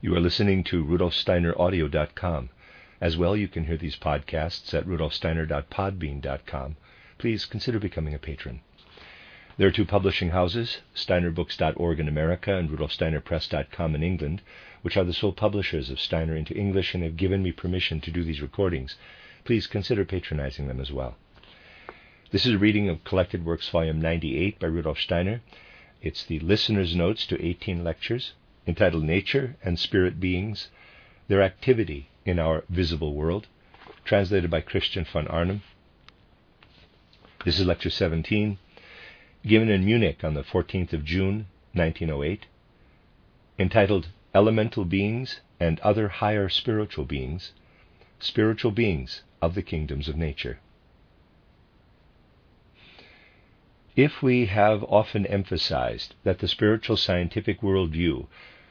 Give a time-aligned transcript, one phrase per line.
[0.00, 2.50] You are listening to rudolfsteineraudio.com.
[3.00, 6.76] As well, you can hear these podcasts at rudolfsteiner.podbean.com.
[7.18, 8.60] Please consider becoming a patron.
[9.56, 14.40] There are two publishing houses, steinerbooks.org in America and rudolfsteinerpress.com in England,
[14.82, 18.12] which are the sole publishers of Steiner into English and have given me permission to
[18.12, 18.96] do these recordings.
[19.42, 21.16] Please consider patronizing them as well.
[22.30, 25.40] This is a reading of Collected Works, Volume 98 by Rudolf Steiner.
[26.00, 28.34] It's the listener's notes to 18 lectures
[28.68, 30.68] entitled Nature and Spirit Beings,
[31.26, 33.46] Their Activity in Our Visible World,
[34.04, 35.62] translated by Christian von Arnim.
[37.46, 38.58] This is Lecture 17,
[39.46, 42.44] given in Munich on the 14th of June, 1908,
[43.58, 47.52] entitled Elemental Beings and Other Higher Spiritual Beings,
[48.18, 50.58] Spiritual Beings of the Kingdoms of Nature.
[53.96, 58.26] If we have often emphasized that the spiritual scientific worldview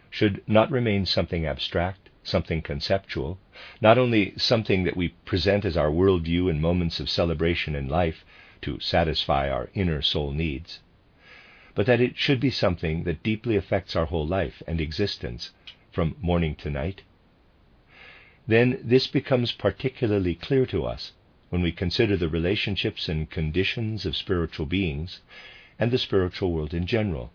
[0.09, 3.39] should not remain something abstract, something conceptual,
[3.81, 8.25] not only something that we present as our worldview in moments of celebration in life
[8.61, 10.79] to satisfy our inner soul needs,
[11.75, 15.51] but that it should be something that deeply affects our whole life and existence
[15.91, 17.01] from morning to night,
[18.47, 21.11] then this becomes particularly clear to us
[21.49, 25.21] when we consider the relationships and conditions of spiritual beings
[25.79, 27.31] and the spiritual world in general,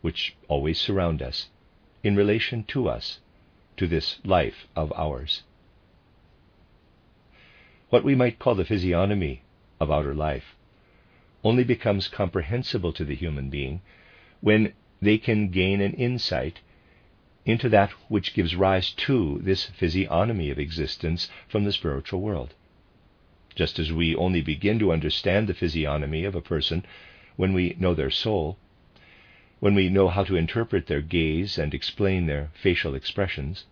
[0.00, 1.48] which always surround us
[2.04, 3.18] in relation to us,
[3.78, 5.42] to this life of ours.
[7.88, 9.42] What we might call the physiognomy
[9.80, 10.54] of outer life
[11.42, 13.80] only becomes comprehensible to the human being
[14.40, 16.60] when they can gain an insight
[17.46, 22.54] into that which gives rise to this physiognomy of existence from the spiritual world.
[23.54, 26.84] Just as we only begin to understand the physiognomy of a person
[27.36, 28.58] when we know their soul,
[29.64, 33.64] when we know how to interpret their gaze and explain their facial expressions,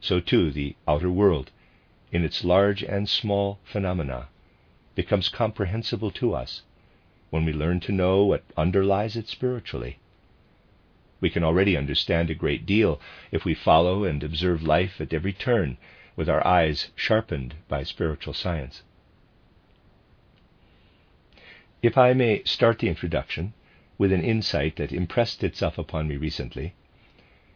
[0.00, 1.50] so too the outer world,
[2.10, 4.28] in its large and small phenomena,
[4.94, 6.62] becomes comprehensible to us
[7.28, 9.98] when we learn to know what underlies it spiritually.
[11.20, 12.98] We can already understand a great deal
[13.30, 15.76] if we follow and observe life at every turn
[16.16, 18.84] with our eyes sharpened by spiritual science.
[21.82, 23.52] If I may start the introduction
[24.00, 26.72] with an insight that impressed itself upon me recently,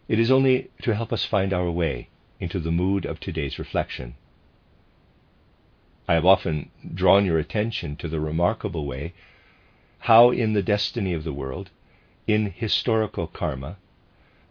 [0.08, 2.06] it is only to help us find our way
[2.38, 4.14] into the mood of today's reflection.
[6.06, 9.14] I have often drawn your attention to the remarkable way
[10.00, 11.70] how, in the destiny of the world,
[12.26, 13.78] in historical karma,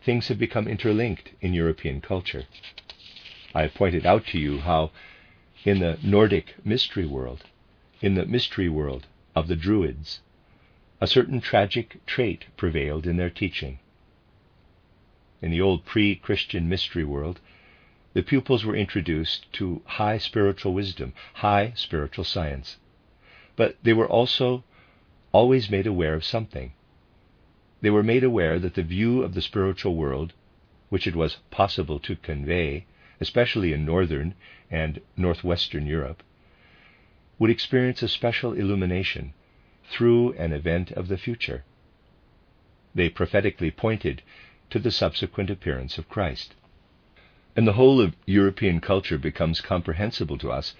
[0.03, 2.45] things have become interlinked in European culture.
[3.53, 4.89] I have pointed out to you how,
[5.63, 7.43] in the Nordic mystery world,
[8.01, 9.05] in the mystery world
[9.35, 10.21] of the Druids,
[11.03, 13.77] a certain tragic trait prevailed in their teaching.
[15.41, 17.41] In the old pre Christian mystery world,
[18.13, 22.77] the pupils were introduced to high spiritual wisdom, high spiritual science.
[23.57, 24.63] But they were also
[25.33, 26.71] always made aware of something.
[27.81, 30.31] They were made aware that the view of the spiritual world,
[30.87, 32.85] which it was possible to convey,
[33.19, 34.35] especially in northern
[34.71, 36.23] and northwestern Europe,
[37.39, 39.33] would experience a special illumination
[39.89, 41.63] through an event of the future.
[42.95, 44.21] They prophetically pointed
[44.69, 46.55] to the subsequent appearance of Christ.
[47.55, 50.73] And the whole of European culture becomes comprehensible to us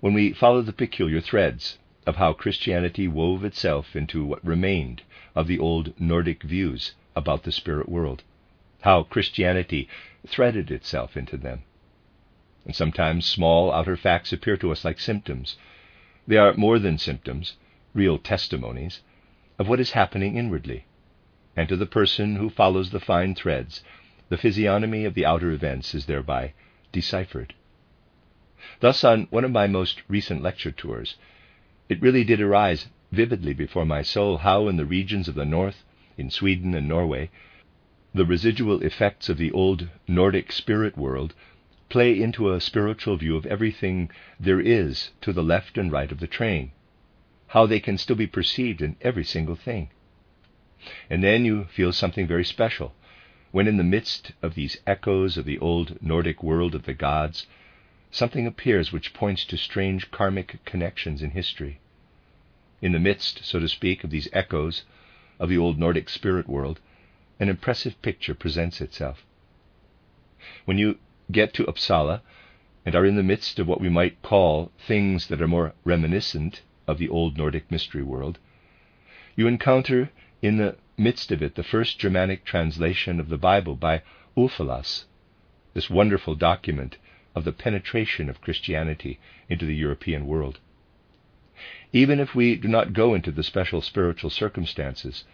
[0.00, 5.02] when we follow the peculiar threads of how Christianity wove itself into what remained
[5.34, 8.22] of the old Nordic views about the spirit world,
[8.80, 9.88] how Christianity
[10.26, 11.62] threaded itself into them.
[12.64, 15.56] And sometimes small outer facts appear to us like symptoms.
[16.26, 17.54] They are more than symptoms,
[17.94, 19.00] real testimonies
[19.58, 20.86] of what is happening inwardly.
[21.56, 23.82] And to the person who follows the fine threads,
[24.28, 26.54] the physiognomy of the outer events is thereby
[26.90, 27.54] deciphered.
[28.80, 31.16] Thus, on one of my most recent lecture tours,
[31.88, 35.84] it really did arise vividly before my soul how, in the regions of the north,
[36.16, 37.28] in Sweden and Norway,
[38.14, 41.34] the residual effects of the old Nordic spirit world
[41.88, 44.10] play into a spiritual view of everything
[44.40, 46.72] there is to the left and right of the train,
[47.52, 49.90] how they can still be perceived in every single thing.
[51.10, 52.94] And then you feel something very special
[53.50, 57.46] when, in the midst of these echoes of the old Nordic world of the gods,
[58.10, 61.78] something appears which points to strange karmic connections in history.
[62.80, 64.84] In the midst, so to speak, of these echoes
[65.38, 66.80] of the old Nordic spirit world,
[67.38, 69.26] an impressive picture presents itself.
[70.64, 70.98] When you
[71.30, 72.22] get to Uppsala
[72.86, 76.62] and are in the midst of what we might call things that are more reminiscent
[76.86, 78.38] of the old Nordic mystery world,
[79.36, 84.02] you encounter in the midst of it the first Germanic translation of the Bible by
[84.36, 85.04] Ulfilas,
[85.74, 86.98] this wonderful document
[87.34, 89.18] of the penetration of Christianity
[89.48, 90.58] into the European world.
[91.92, 95.24] Even if we do not go into the special spiritual circumstances,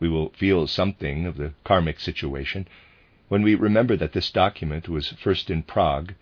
[0.00, 2.66] we will feel something of the karmic situation
[3.28, 6.12] when we remember that this document was first in Prague,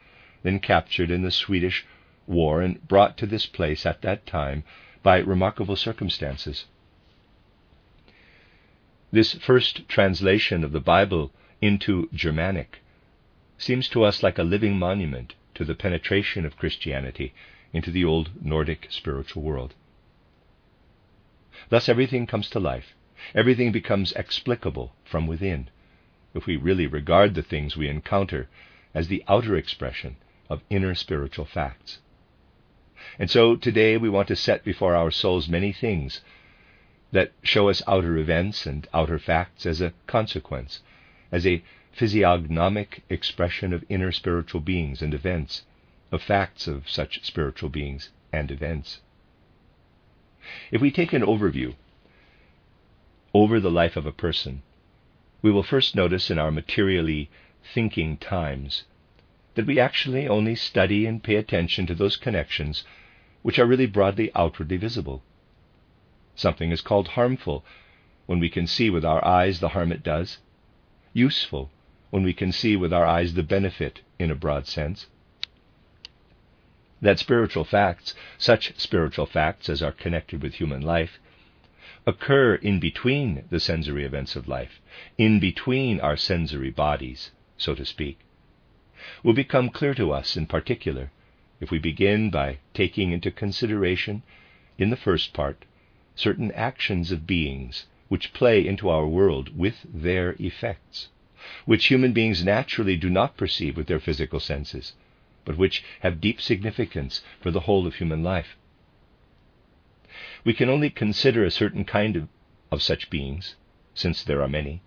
[0.43, 1.85] then captured in the Swedish
[2.27, 4.65] war, and brought to this place at that time
[5.03, 6.67] by remarkable circumstances.
[9.11, 12.81] This first translation of the Bible into Germanic
[13.59, 17.35] seems to us like a living monument to the penetration of Christianity
[17.73, 19.75] into the old Nordic spiritual world.
[21.69, 22.95] Thus, everything comes to life,
[23.35, 25.69] everything becomes explicable from within,
[26.35, 28.49] if we really regard the things we encounter
[28.95, 30.17] as the outer expression
[30.49, 31.99] of inner spiritual facts.
[33.19, 36.23] And so today we want to set before our souls many things
[37.13, 40.81] that show us outer events and outer facts as a consequence,
[41.31, 41.63] as a
[41.93, 45.63] physiognomic expression of inner spiritual beings and events,
[46.11, 49.01] of facts of such spiritual beings and events.
[50.71, 51.75] If we take an overview
[53.35, 54.63] over the life of a person,
[55.43, 57.29] we will first notice in our materially
[57.75, 58.85] thinking times
[59.55, 62.85] that we actually only study and pay attention to those connections
[63.43, 65.23] which are really broadly outwardly visible.
[66.35, 67.65] Something is called harmful
[68.27, 70.39] when we can see with our eyes the harm it does,
[71.13, 71.71] useful
[72.11, 75.07] when we can see with our eyes the benefit in a broad sense.
[77.01, 81.19] That spiritual facts, such spiritual facts as are connected with human life,
[82.07, 84.81] occur in between the sensory events of life,
[85.19, 88.21] in between our sensory bodies, so to speak,
[89.23, 91.11] will become clear to us in particular
[91.63, 94.23] if we begin by taking into consideration,
[94.77, 95.65] in the first part,
[96.15, 101.09] certain actions of beings which play into our world with their effects
[101.65, 104.93] which human beings naturally do not perceive with their physical senses,
[105.45, 108.57] but which have deep significance for the whole of human life.
[110.45, 112.29] We can only consider a certain kind of,
[112.71, 113.57] of such beings,
[113.93, 114.83] since there are many.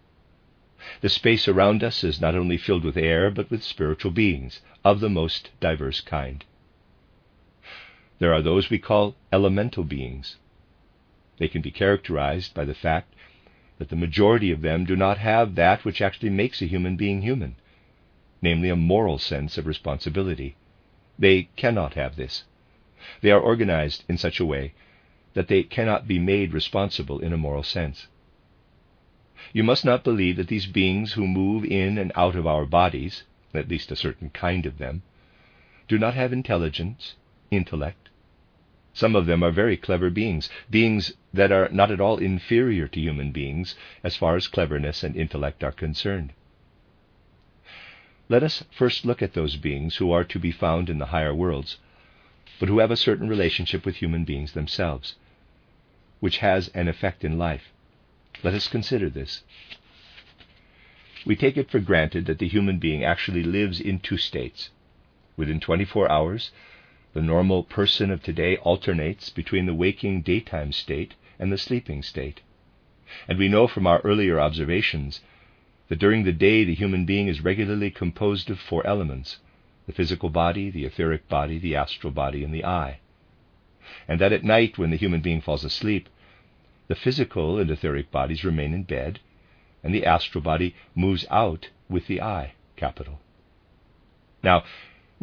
[1.01, 5.01] The space around us is not only filled with air, but with spiritual beings of
[5.01, 6.45] the most diverse kind.
[8.17, 10.37] There are those we call elemental beings.
[11.37, 13.13] They can be characterized by the fact
[13.77, 17.21] that the majority of them do not have that which actually makes a human being
[17.21, 17.57] human,
[18.41, 20.55] namely a moral sense of responsibility.
[21.19, 22.45] They cannot have this.
[23.21, 24.73] They are organized in such a way
[25.33, 28.07] that they cannot be made responsible in a moral sense.
[29.51, 33.23] You must not believe that these beings who move in and out of our bodies,
[33.53, 35.03] at least a certain kind of them,
[35.89, 37.15] do not have intelligence,
[37.51, 38.04] intellect,
[38.95, 42.99] some of them are very clever beings, beings that are not at all inferior to
[42.99, 46.31] human beings as far as cleverness and intellect are concerned.
[48.29, 51.35] Let us first look at those beings who are to be found in the higher
[51.35, 51.77] worlds,
[52.57, 55.15] but who have a certain relationship with human beings themselves,
[56.21, 57.73] which has an effect in life.
[58.43, 59.43] Let us consider this.
[61.25, 64.69] We take it for granted that the human being actually lives in two states.
[65.35, 66.51] Within 24 hours,
[67.15, 72.41] the normal person of today alternates between the waking daytime state and the sleeping state.
[73.29, 75.21] And we know from our earlier observations
[75.87, 79.37] that during the day the human being is regularly composed of four elements
[79.87, 82.99] the physical body, the etheric body, the astral body, and the I.
[84.09, 86.09] And that at night, when the human being falls asleep,
[86.87, 89.19] the physical and etheric bodies remain in bed,
[89.83, 93.19] and the astral body moves out with the I, capital.
[94.43, 94.63] Now,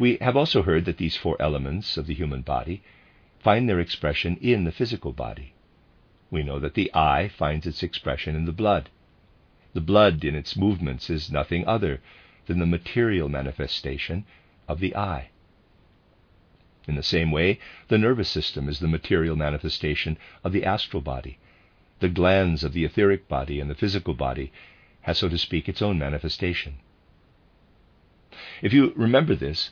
[0.03, 2.83] we have also heard that these four elements of the human body
[3.39, 5.53] find their expression in the physical body.
[6.29, 8.89] We know that the I finds its expression in the blood.
[9.73, 12.01] The blood in its movements is nothing other
[12.47, 14.25] than the material manifestation
[14.67, 15.29] of the I.
[16.85, 17.57] In the same way,
[17.87, 21.39] the nervous system is the material manifestation of the astral body.
[22.01, 24.51] The glands of the etheric body and the physical body
[25.03, 26.79] has, so to speak, its own manifestation.
[28.61, 29.71] If you remember this,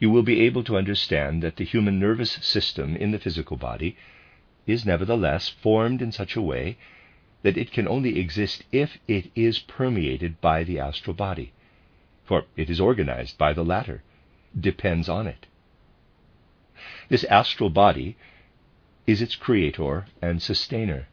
[0.00, 3.96] you will be able to understand that the human nervous system in the physical body
[4.66, 6.76] is nevertheless formed in such a way
[7.42, 11.52] that it can only exist if it is permeated by the astral body,
[12.24, 14.02] for it is organized by the latter,
[14.58, 15.46] depends on it.
[17.08, 18.16] This astral body
[19.06, 21.08] is its creator and sustainer.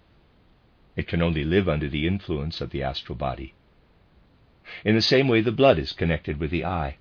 [0.96, 3.53] It can only live under the influence of the astral body.
[4.86, 6.98] In the same way, the blood is connected with the I.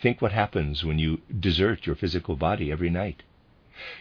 [0.00, 3.22] Think what happens when you desert your physical body every night.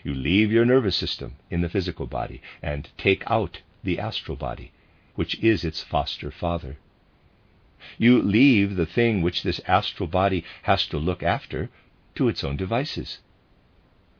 [0.03, 4.71] You leave your nervous system in the physical body and take out the astral body,
[5.15, 6.77] which is its foster father.
[7.97, 11.69] You leave the thing which this astral body has to look after
[12.15, 13.19] to its own devices.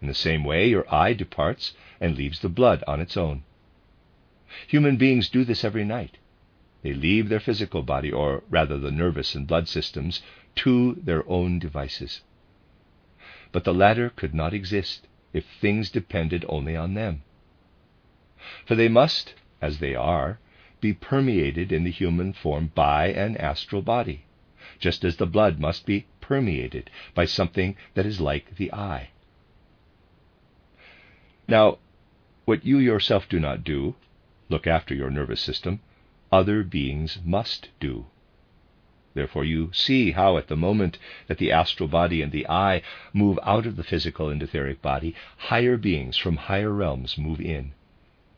[0.02, 3.44] In the same way, your I departs and leaves the blood on its own.
[4.68, 6.18] Human beings do this every night.
[6.82, 10.22] They leave their physical body, or rather the nervous and blood systems,
[10.56, 12.22] to their own devices.
[13.52, 17.24] But the latter could not exist if things depended only on them.
[18.66, 20.40] For they must, as they are,
[20.82, 24.26] be permeated in the human form by an astral body,
[24.80, 29.10] just as the blood must be permeated by something that is like the I.
[31.48, 31.78] Now,
[32.46, 33.96] what you yourself do not do,
[34.50, 35.80] look after your nervous system,
[36.32, 38.08] other beings must do.
[39.14, 42.82] Therefore, you see how, at the moment that the astral body and the I
[43.14, 47.74] move out of the physical and etheric body, higher beings from higher realms move in.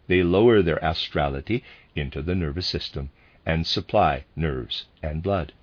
[0.08, 1.64] They lower their astrality
[1.96, 3.10] into the nervous system
[3.46, 5.54] and supply nerves and blood.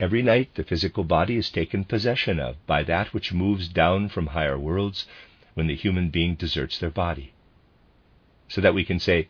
[0.00, 4.28] Every night, the physical body is taken possession of by that which moves down from
[4.28, 5.06] higher worlds
[5.54, 7.32] when the human being deserts their body.
[8.48, 9.28] So that we can say,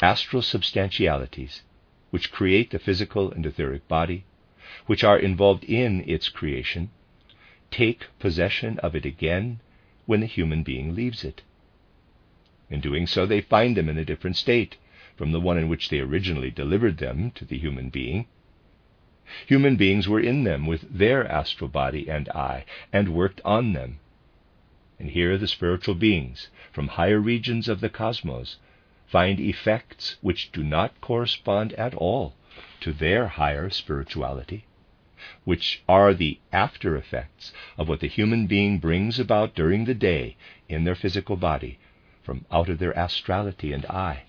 [0.00, 1.62] astral substantialities,
[2.12, 4.22] which create the physical and etheric body,
[4.84, 6.90] which are involved in its creation,
[7.70, 9.58] take possession of it again
[10.04, 11.40] when the human being leaves it.
[12.68, 14.76] In doing so, they find them in a different state
[15.16, 18.26] from the one in which they originally delivered them to the human being.
[19.46, 24.00] Human beings were in them with their astral body and I, and worked on them.
[24.98, 28.58] And here the spiritual beings from higher regions of the cosmos
[29.12, 32.34] find effects which do not correspond at all
[32.80, 34.64] to their higher spirituality,
[35.44, 40.34] which are the after effects of what the human being brings about during the day
[40.66, 41.78] in their physical body
[42.22, 44.22] from out of their astrality and I.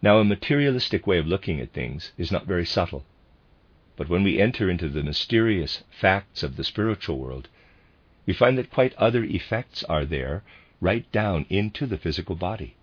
[0.00, 3.04] Now, a materialistic way of looking at things is not very subtle.
[3.96, 7.48] But when we enter into the mysterious facts of the spiritual world,
[8.26, 10.42] we find that quite other effects are there,
[10.80, 12.76] right down into the physical body.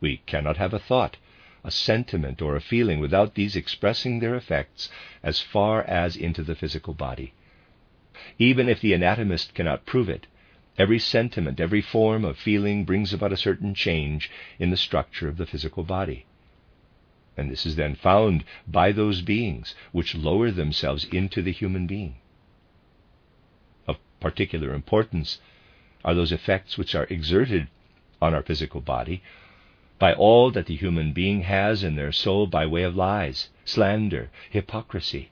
[0.00, 1.16] We cannot have a thought,
[1.62, 4.90] a sentiment, or a feeling without these expressing their effects
[5.22, 7.34] as far as into the physical body.
[8.38, 10.26] Even if the anatomist cannot prove it,
[10.78, 15.36] every sentiment, every form of feeling brings about a certain change in the structure of
[15.36, 16.26] the physical body.
[17.36, 22.16] And this is then found by those beings which lower themselves into the human being.
[23.86, 25.38] Of particular importance
[26.04, 27.68] are those effects which are exerted
[28.20, 29.22] on our physical body
[29.98, 34.30] by all that the human being has in their soul by way of lies, slander,
[34.50, 35.30] hypocrisy,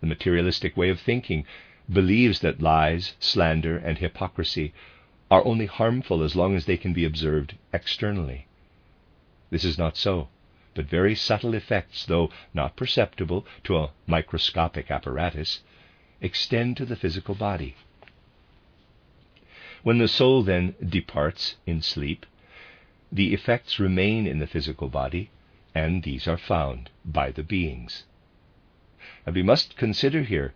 [0.00, 1.44] the materialistic way of thinking
[1.92, 4.72] believes that lies, slander, and hypocrisy
[5.30, 8.46] are only harmful as long as they can be observed externally.
[9.50, 10.28] This is not so,
[10.74, 15.60] but very subtle effects, though not perceptible to a microscopic apparatus,
[16.20, 17.74] extend to the physical body.
[19.86, 22.26] When the soul then departs in sleep,
[23.12, 25.30] the effects remain in the physical body,
[25.76, 28.02] and these are found by the beings.
[29.24, 30.54] And we must consider here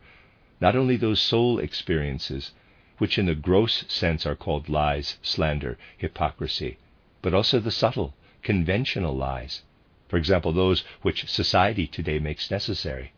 [0.60, 2.50] not only those soul experiences,
[2.98, 6.78] which in the gross sense are called lies, slander, hypocrisy,
[7.22, 9.62] but also the subtle, conventional lies,
[10.08, 13.12] for example, those which society today makes necessary.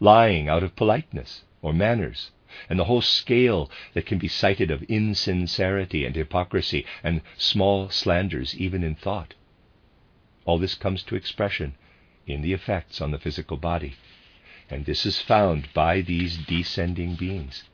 [0.00, 2.32] Lying out of politeness or manners,
[2.68, 8.54] and the whole scale that can be cited of insincerity and hypocrisy and small slanders
[8.56, 9.34] even in thought.
[10.44, 11.74] All this comes to expression
[12.26, 13.94] in the effects on the physical body
[14.70, 17.64] and this is found by these descending beings.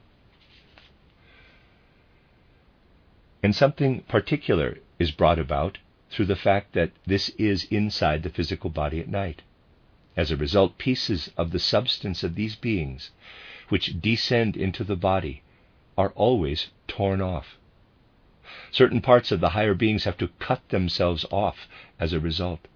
[3.42, 5.78] And something particular is brought about
[6.10, 9.42] through the fact that this is inside the physical body at night.
[10.16, 13.10] As a result, pieces of the substance of these beings,
[13.68, 15.42] which descend into the body,
[15.98, 17.56] are always torn off.
[18.70, 21.68] Certain parts of the higher beings have to cut themselves off
[21.98, 22.68] as a result.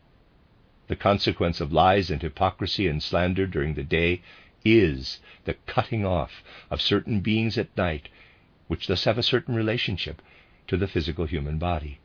[0.88, 4.22] The consequence of lies and hypocrisy and slander during the day
[4.64, 8.08] is the cutting off of certain beings at night,
[8.66, 10.20] which thus have a certain relationship
[10.66, 12.00] to the physical human body.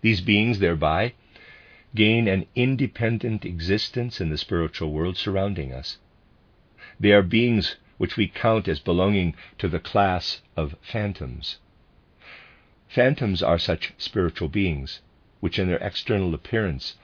[0.00, 1.12] These beings thereby
[1.94, 5.98] gain an independent existence in the spiritual world surrounding us.
[7.00, 11.56] They are beings which we count as belonging to the class of phantoms.
[12.88, 15.00] Phantoms are such spiritual beings
[15.40, 16.96] which in their external appearance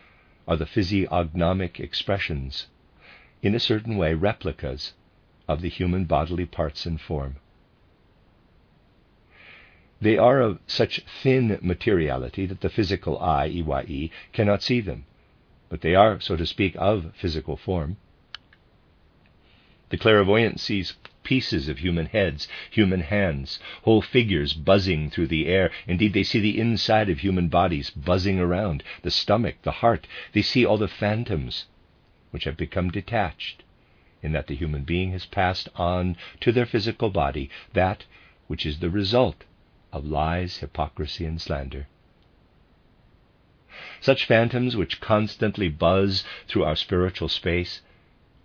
[0.47, 2.67] are the physiognomic expressions,
[3.43, 4.93] in a certain way replicas,
[5.49, 7.37] of the human bodily parts and form.
[10.01, 15.07] They are of such thin materiality that the physical eye, EYE, cannot see them,
[15.71, 17.97] but they are, so to speak, of physical form.
[19.89, 25.71] The clairvoyant sees pieces of human heads, human hands, whole figures buzzing through the air.
[25.87, 30.07] Indeed, they see the inside of human bodies buzzing around, the stomach, the heart.
[30.33, 31.67] They see all the phantoms
[32.31, 33.63] which have become detached,
[34.23, 38.05] in that the human being has passed on to their physical body that
[38.49, 39.45] which is the result
[39.93, 41.87] of lies, hypocrisy, and slander.
[44.01, 47.83] Such phantoms which constantly buzz through our spiritual space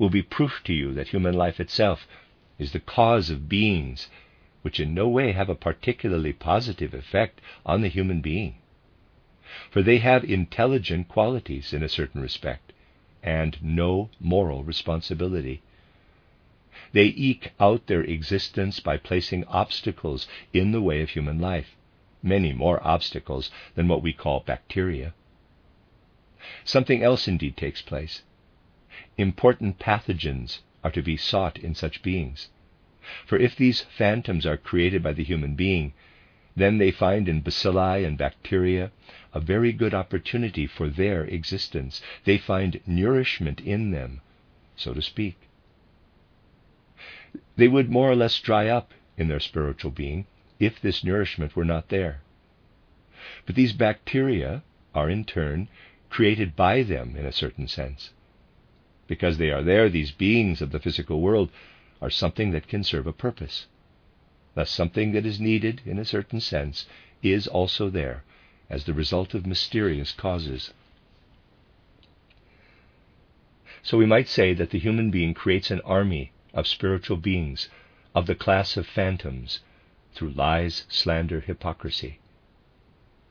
[0.02, 2.08] will be proof to you that human life itself
[2.58, 4.08] is the cause of beings
[4.64, 8.56] which in no way have a particularly positive effect on the human being.
[9.70, 12.74] For they have intelligent qualities in a certain respect
[13.22, 15.62] and no moral responsibility.
[16.94, 21.76] They eke out their existence by placing obstacles in the way of human life,
[22.24, 25.14] many more obstacles than what we call bacteria.
[26.66, 28.24] Something else indeed takes place.
[29.22, 32.50] Important pathogens are to be sought in such beings.
[33.28, 35.94] For if these phantoms are created by the human being,
[36.56, 38.92] then they find in bacilli and bacteria
[39.32, 42.02] a very good opportunity for their existence.
[42.24, 44.22] They find nourishment in them,
[44.76, 45.38] so to speak.
[47.56, 50.26] They would more or less dry up in their spiritual being
[50.60, 52.22] if this nourishment were not there.
[53.46, 54.64] But these bacteria
[54.96, 55.68] are in turn
[56.10, 58.10] created by them in a certain sense.
[59.12, 61.50] Because they are there, these beings of the physical world
[62.02, 63.68] are something that can serve a purpose.
[64.56, 66.86] Thus, something that is needed in a certain sense
[67.22, 68.24] is also there
[68.70, 70.72] as the result of mysterious causes.
[73.84, 77.68] So we might say that the human being creates an army of spiritual beings
[78.16, 79.60] of the class of phantoms
[80.14, 82.20] through lies, slander, hypocrisy.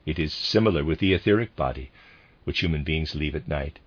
[0.05, 1.91] It is similar with the etheric body,
[2.45, 3.79] which human beings leave at night.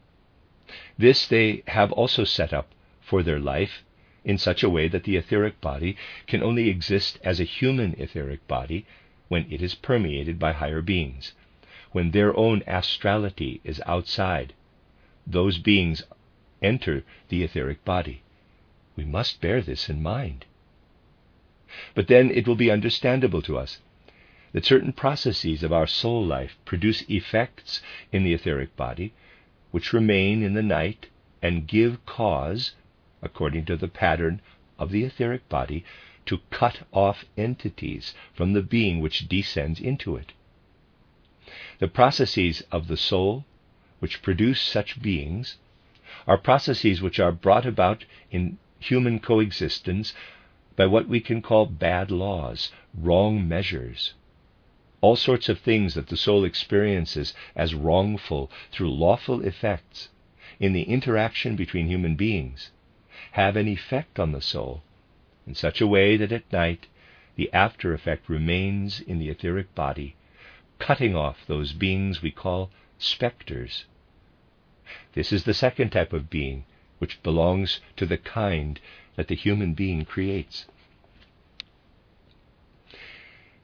[0.98, 2.72] This they have also set up
[3.02, 3.84] for their life
[4.24, 8.48] in such a way that the etheric body can only exist as a human etheric
[8.48, 8.86] body
[9.28, 11.34] when it is permeated by higher beings,
[11.92, 14.54] when their own astrality is outside.
[15.28, 16.04] Those beings
[16.62, 18.22] enter the etheric body.
[18.96, 20.46] We must bear this in mind.
[21.94, 23.80] But then it will be understandable to us
[24.54, 27.82] that certain processes of our soul life produce effects
[28.14, 29.12] in the etheric body
[29.74, 31.08] which remain in the night
[31.42, 32.76] and give cause,
[33.24, 34.40] according to the pattern
[34.78, 35.84] of the etheric body,
[36.28, 40.32] to cut off entities from the being which descends into it.
[41.80, 43.46] The processes of the soul
[44.00, 45.58] which produce such beings
[46.28, 50.14] are processes which are brought about in human coexistence
[50.76, 54.14] by what we can call bad laws, wrong measures.
[55.04, 60.08] All sorts of things that the soul experiences as wrongful through lawful effects
[60.62, 62.72] in the interaction between human beings
[63.32, 64.82] have an effect on the soul
[65.46, 66.88] in such a way that at night
[67.36, 70.16] the after effect remains in the etheric body,
[70.80, 73.84] cutting off those beings we call specters.
[75.16, 76.64] This is the second type of being
[77.00, 78.80] which belongs to the kind
[79.18, 80.66] that the human being creates.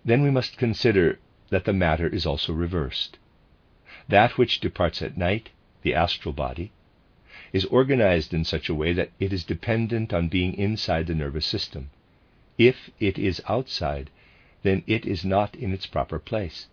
[0.04, 1.18] Then we must consider
[1.50, 3.18] that the matter is also reversed.
[4.08, 5.50] That which departs at night,
[5.82, 6.72] the astral body,
[7.54, 11.46] is organized in such a way that it is dependent on being inside the nervous
[11.46, 11.90] system.
[12.58, 14.10] If it is outside,
[14.64, 16.68] then it is not in its proper place.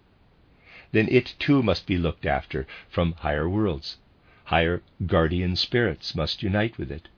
[0.92, 3.98] Then it too must be looked after from higher worlds
[4.46, 7.08] higher guardian spirits must unite with it.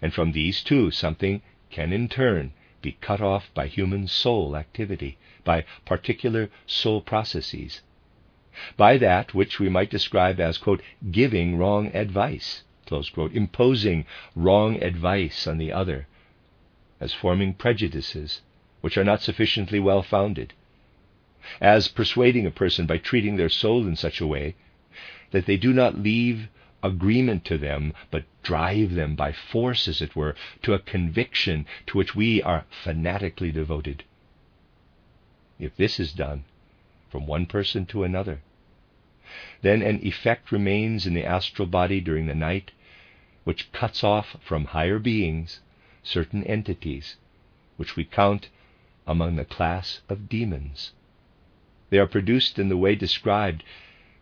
[0.00, 2.52] And from these too, something can in turn
[2.84, 7.80] be cut off by human soul activity, by particular soul processes,
[8.76, 14.04] by that which we might describe as, quote, giving wrong advice, quote, imposing
[14.36, 16.06] wrong advice on the other,
[17.00, 18.42] as forming prejudices
[18.82, 20.52] which are not sufficiently well founded,
[21.62, 24.54] as persuading a person by treating their soul in such a way
[25.30, 26.48] that they do not leave
[26.84, 31.96] agreement to them, but drive them by force, as it were, to a conviction to
[31.96, 34.04] which we are fanatically devoted.
[35.58, 36.44] If this is done
[37.10, 38.42] from one person to another,
[39.62, 42.70] then an effect remains in the astral body during the night
[43.44, 45.60] which cuts off from higher beings
[46.02, 47.16] certain entities
[47.76, 48.48] which we count
[49.06, 50.92] among the class of demons.
[51.90, 53.64] They are produced in the way described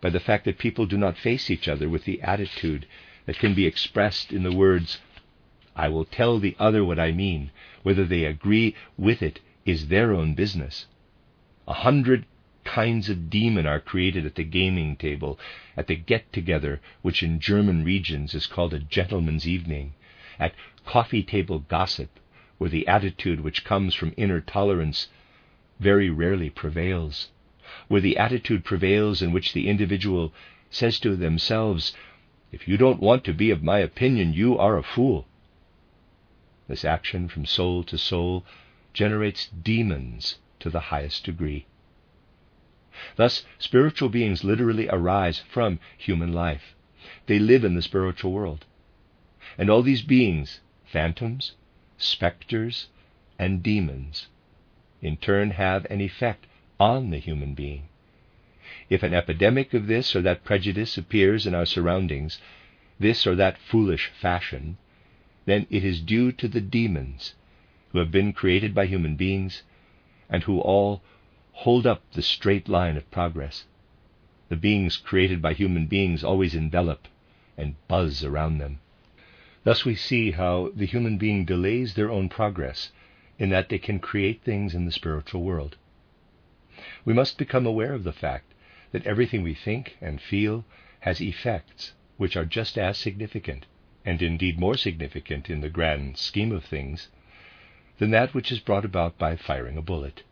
[0.02, 2.86] by the fact that people do not face each other with the attitude
[3.24, 5.00] that can be expressed in the words,
[5.76, 7.50] I will tell the other what I mean.
[7.82, 10.86] Whether they agree with it is their own business.
[11.68, 12.26] A hundred
[12.64, 15.38] kinds of demon are created at the gaming table,
[15.76, 19.94] at the get together, which in German regions is called a gentleman's evening,
[20.38, 22.18] at coffee table gossip,
[22.58, 25.08] where the attitude which comes from inner tolerance
[25.80, 27.30] very rarely prevails,
[27.92, 30.32] where the attitude prevails in which the individual
[30.70, 31.94] says to themselves,
[32.50, 35.26] If you don't want to be of my opinion, you are a fool.
[36.68, 38.46] This action from soul to soul
[38.94, 41.66] generates demons to the highest degree.
[43.16, 46.74] Thus, spiritual beings literally arise from human life.
[47.26, 48.64] They live in the spiritual world.
[49.58, 51.56] And all these beings, phantoms,
[51.98, 52.88] specters,
[53.38, 54.28] and demons,
[55.02, 56.46] in turn have an effect
[56.82, 57.84] on the human being.
[58.90, 62.40] If an epidemic of this or that prejudice appears in our surroundings,
[62.98, 64.78] this or that foolish fashion,
[65.44, 67.34] then it is due to the demons
[67.90, 69.62] who have been created by human beings
[70.28, 71.02] and who all
[71.52, 73.64] hold up the straight line of progress.
[74.48, 77.06] The beings created by human beings always envelop
[77.56, 78.80] and buzz around them.
[79.62, 82.90] Thus we see how the human being delays their own progress
[83.38, 85.76] in that they can create things in the spiritual world.
[87.04, 88.54] We must become aware of the fact
[88.92, 90.64] that everything we think and feel
[91.00, 93.66] has effects which are just as significant,
[94.04, 97.08] and indeed more significant in the grand scheme of things,
[97.98, 100.22] than that which is brought about by firing a bullet.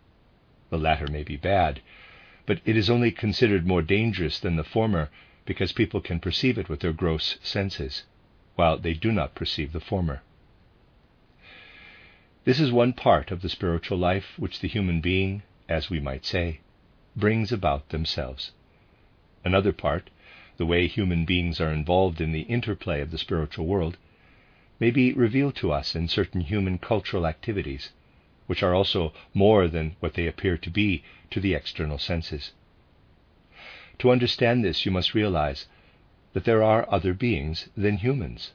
[0.68, 1.80] The latter may be bad,
[2.46, 5.10] but it is only considered more dangerous than the former
[5.46, 8.04] because people can perceive it with their gross senses,
[8.54, 10.22] while they do not perceive the former.
[12.44, 16.26] This is one part of the spiritual life which the human being, as we might
[16.26, 16.60] say,
[17.14, 18.50] brings about themselves.
[19.44, 20.10] Another part,
[20.56, 23.96] the way human beings are involved in the interplay of the spiritual world,
[24.80, 27.90] may be revealed to us in certain human cultural activities
[28.50, 32.50] which are also more than what they appear to be to the external senses.
[34.00, 35.68] To understand this, you must realize
[36.32, 38.52] that there are other beings than humans.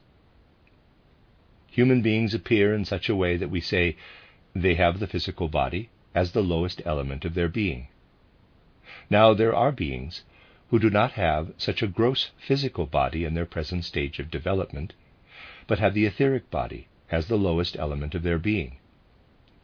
[1.70, 3.96] Human beings appear in such a way that we say
[4.54, 7.86] they have the physical body as the lowest element of their being.
[9.08, 10.24] Now, there are beings
[10.70, 14.94] who do not have such a gross physical body in their present stage of development,
[15.68, 18.78] but have the etheric body as the lowest element of their being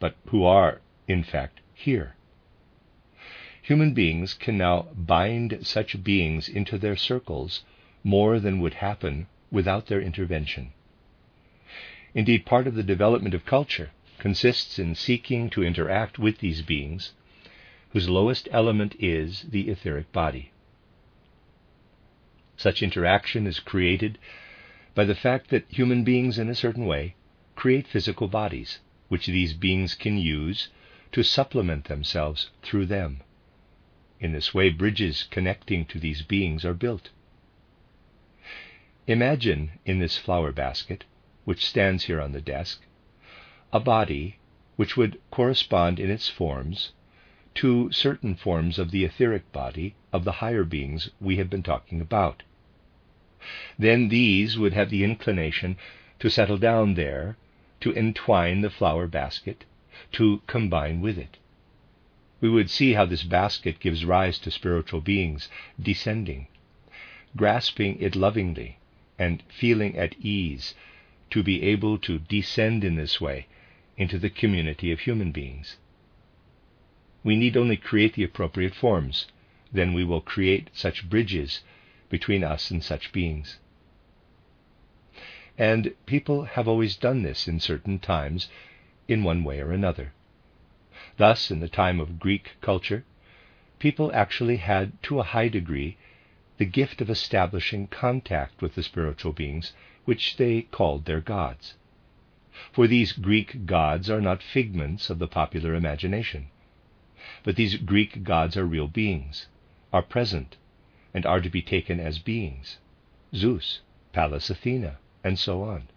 [0.03, 2.17] but who are, in fact, here.
[3.61, 7.63] Human beings can now bind such beings into their circles
[8.03, 10.73] more than would happen without their intervention.
[12.13, 13.91] Indeed, part of the development of culture
[14.23, 17.11] consists in seeking to interact with these beings,
[17.89, 20.49] whose lowest element is the etheric body.
[22.55, 24.17] Such interaction is created
[24.95, 27.15] by the fact that human beings, in a certain way,
[27.57, 30.69] create physical bodies which these beings can use
[31.11, 33.19] to supplement themselves through them.
[34.21, 37.09] In this way, bridges connecting to these beings are built.
[39.05, 41.03] Imagine in this flower basket,
[41.43, 42.85] which stands here on the desk,
[43.75, 44.37] a body
[44.75, 46.91] which would correspond in its forms
[47.55, 51.99] to certain forms of the etheric body of the higher beings we have been talking
[51.99, 52.43] about.
[53.77, 55.75] Then these would have the inclination
[56.19, 57.35] to settle down there
[57.81, 59.65] to entwine the flower basket,
[60.11, 61.37] to combine with it.
[62.41, 65.49] We would see how this basket gives rise to spiritual beings
[65.81, 66.47] descending,
[67.35, 68.77] grasping it lovingly,
[69.17, 70.75] and feeling at ease
[71.31, 73.47] to be able to descend in this way
[73.97, 75.77] into the community of human beings.
[77.23, 79.27] We need only create the appropriate forms,
[79.71, 81.61] then we will create such bridges
[82.09, 83.59] between us and such beings.
[85.57, 88.49] And people have always done this in certain times
[89.07, 90.13] in one way or another.
[91.17, 93.05] Thus, in the time of Greek culture,
[93.79, 95.97] people actually had, to a high degree,
[96.57, 99.73] the gift of establishing contact with the spiritual beings
[100.05, 101.75] which they called their gods.
[102.71, 106.49] For these Greek gods are not figments of the popular imagination,
[107.41, 109.47] but these Greek gods are real beings,
[109.91, 110.57] are present,
[111.15, 112.77] and are to be taken as beings
[113.33, 115.87] Zeus, Pallas Athena, and so on,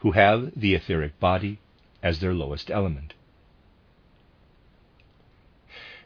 [0.00, 1.58] who have the etheric body
[2.02, 3.14] as their lowest element.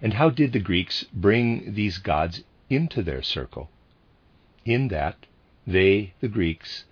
[0.01, 3.69] And how did the Greeks bring these gods into their circle?
[4.65, 5.27] In that
[5.67, 6.85] they, the Greeks,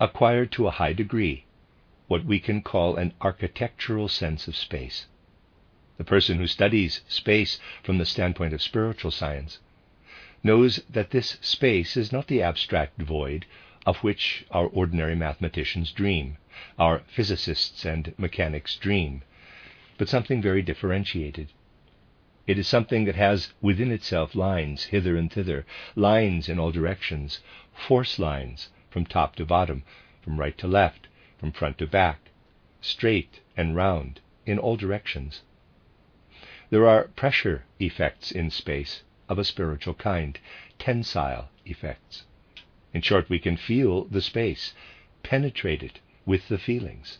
[0.00, 1.44] acquired to a high degree
[2.12, 5.06] what we can call an architectural sense of space.
[5.96, 9.60] The person who studies space from the standpoint of spiritual science
[10.42, 13.46] knows that this space is not the abstract void
[13.86, 16.36] of which our ordinary mathematicians dream,
[16.78, 19.22] our physicists and mechanics dream,
[19.96, 21.48] but something very differentiated.
[22.46, 25.64] It is something that has within itself lines hither and thither,
[25.96, 27.40] lines in all directions,
[27.72, 29.82] force lines from top to bottom,
[30.22, 31.08] from right to left,
[31.42, 32.30] from front to back,
[32.80, 35.42] straight and round in all directions.
[36.70, 40.38] There are pressure effects in space of a spiritual kind,
[40.78, 42.22] tensile effects.
[42.94, 44.72] In short, we can feel the space,
[45.24, 47.18] penetrate it with the feelings.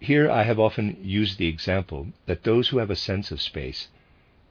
[0.00, 3.86] Here I have often used the example that those who have a sense of space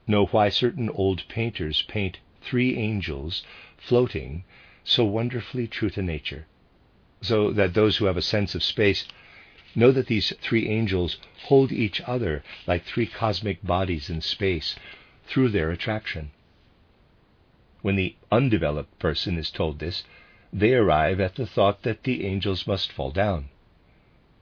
[0.06, 3.44] know why certain old painters paint three angels
[3.76, 4.44] floating
[4.84, 6.46] so wonderfully true to nature,
[7.22, 9.06] so that those who have a sense of space
[9.74, 14.76] know that these three angels hold each other like three cosmic bodies in space
[15.26, 16.30] through their attraction.
[17.82, 20.04] When the undeveloped person is told this,
[20.52, 23.48] they arrive at the thought that the angels must fall down.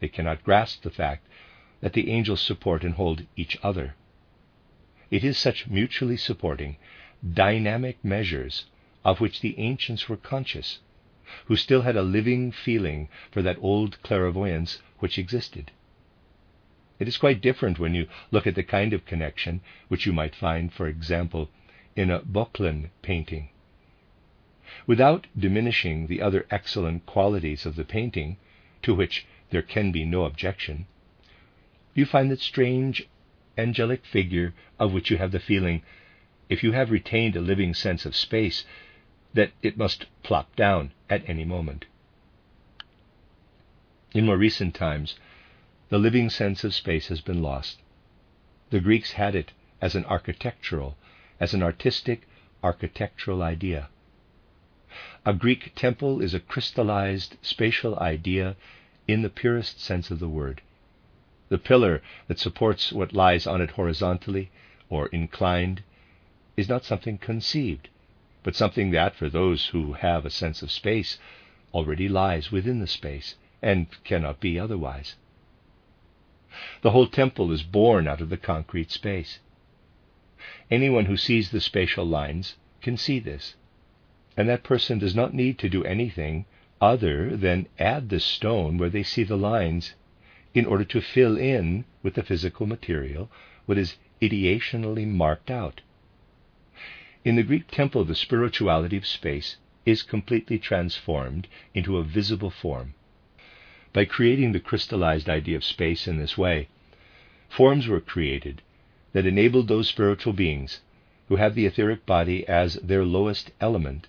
[0.00, 1.26] They cannot grasp the fact
[1.80, 3.94] that the angels support and hold each other.
[5.10, 6.76] It is such mutually supporting,
[7.34, 8.66] dynamic measures
[9.04, 10.80] of which the ancients were conscious,
[11.46, 15.70] who still had a living feeling for that old clairvoyance which existed.
[16.98, 20.34] It is quite different when you look at the kind of connection which you might
[20.34, 21.50] find, for example,
[21.94, 23.50] in a Böcklin painting.
[24.86, 28.36] Without diminishing the other excellent qualities of the painting,
[28.82, 30.86] to which there can be no objection,
[31.94, 33.06] you find that strange
[33.56, 35.82] angelic figure of which you have the feeling,
[36.48, 38.64] if you have retained a living sense of space,
[39.34, 41.86] that it must plop down at any moment.
[44.12, 45.16] In more recent times,
[45.88, 47.78] the living sense of space has been lost.
[48.70, 50.96] The Greeks had it as an architectural
[51.40, 52.26] as an artistic,
[52.62, 53.88] architectural idea.
[55.24, 58.56] A Greek temple is a crystallized spatial idea
[59.06, 60.60] in the purest sense of the word.
[61.48, 64.50] The pillar that supports what lies on it horizontally
[64.90, 65.82] or inclined
[66.56, 67.88] is not something conceived,
[68.42, 71.18] but something that, for those who have a sense of space,
[71.74, 75.16] already lies within the space and cannot be otherwise.
[76.82, 79.40] The whole temple is born out of the concrete space.
[80.70, 83.56] Anyone who sees the spatial lines can see this.
[84.36, 86.46] And that person does not need to do anything
[86.80, 89.94] other than add the stone where they see the lines
[90.54, 93.30] in order to fill in with the physical material
[93.66, 95.80] what is ideationally marked out.
[97.24, 102.94] In the Greek temple, the spirituality of space is completely transformed into a visible form.
[103.92, 106.68] By creating the crystallized idea of space in this way,
[107.48, 108.62] forms were created
[109.14, 110.80] that enabled those spiritual beings
[111.26, 114.06] who have the etheric body as their lowest element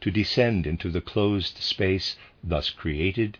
[0.00, 3.38] to descend into the closed space thus created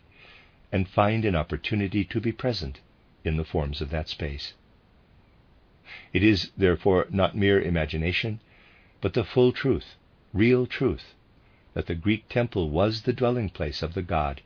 [0.70, 2.79] and find an opportunity to be present
[3.25, 4.55] in the forms of that space.
[6.12, 8.40] It is, therefore, not mere imagination,
[9.01, 9.97] but the full truth,
[10.33, 11.15] real truth,
[11.75, 14.43] that the Greek temple was the dwelling place of the God.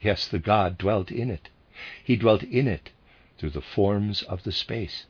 [0.00, 1.48] Yes, the God dwelt in it.
[2.02, 2.90] He dwelt in it
[3.38, 5.06] through the forms of the space.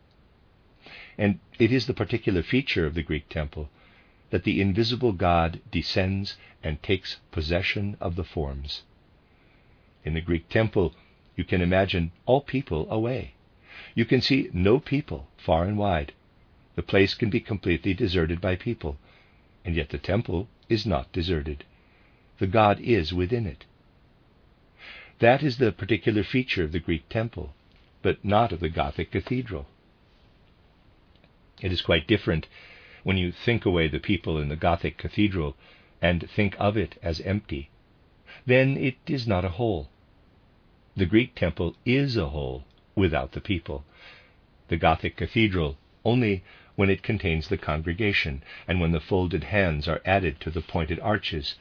[1.19, 3.69] And it is the particular feature of the Greek temple
[4.31, 8.83] that the invisible God descends and takes possession of the forms.
[10.05, 10.95] In the Greek temple,
[11.37, 13.35] you can imagine all people away.
[13.95, 16.13] You can see no people far and wide.
[16.75, 18.99] The place can be completely deserted by people,
[19.65, 21.65] and yet the temple is not deserted.
[22.39, 23.65] The God is within it.
[25.19, 27.55] That is the particular feature of the Greek temple,
[28.01, 29.67] but not of the Gothic cathedral.
[31.61, 32.49] It is quite different
[33.05, 35.57] when you think away the people in the Gothic cathedral
[36.01, 37.71] and think of it as empty.
[38.47, 39.89] Then it is not a whole.
[40.97, 42.65] The Greek temple is a whole
[42.97, 43.85] without the people.
[44.69, 46.43] The Gothic cathedral only
[46.75, 50.99] when it contains the congregation, and when the folded hands are added to the pointed
[51.01, 51.57] arches,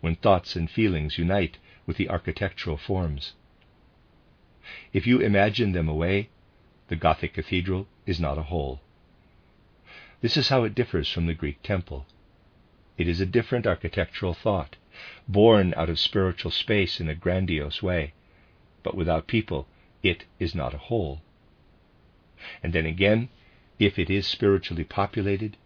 [0.00, 3.32] when thoughts and feelings unite with the architectural forms.
[4.92, 6.28] If you imagine them away,
[6.88, 8.80] the Gothic cathedral is not a whole.
[10.20, 12.06] This is how it differs from the Greek temple.
[12.96, 14.76] It is a different architectural thought,
[15.26, 18.12] born out of spiritual space in a grandiose way,
[18.82, 19.66] but without people,
[20.02, 21.20] it is not a whole.
[22.62, 23.28] And then again,
[23.84, 25.56] if it is spiritually populated,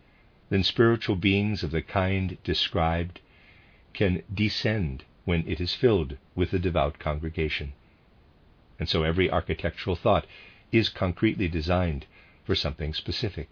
[0.48, 3.20] then spiritual beings of the kind described
[3.92, 7.74] can descend when it is filled with a devout congregation.
[8.78, 10.26] And so every architectural thought
[10.72, 12.06] is concretely designed
[12.44, 13.48] for something specific.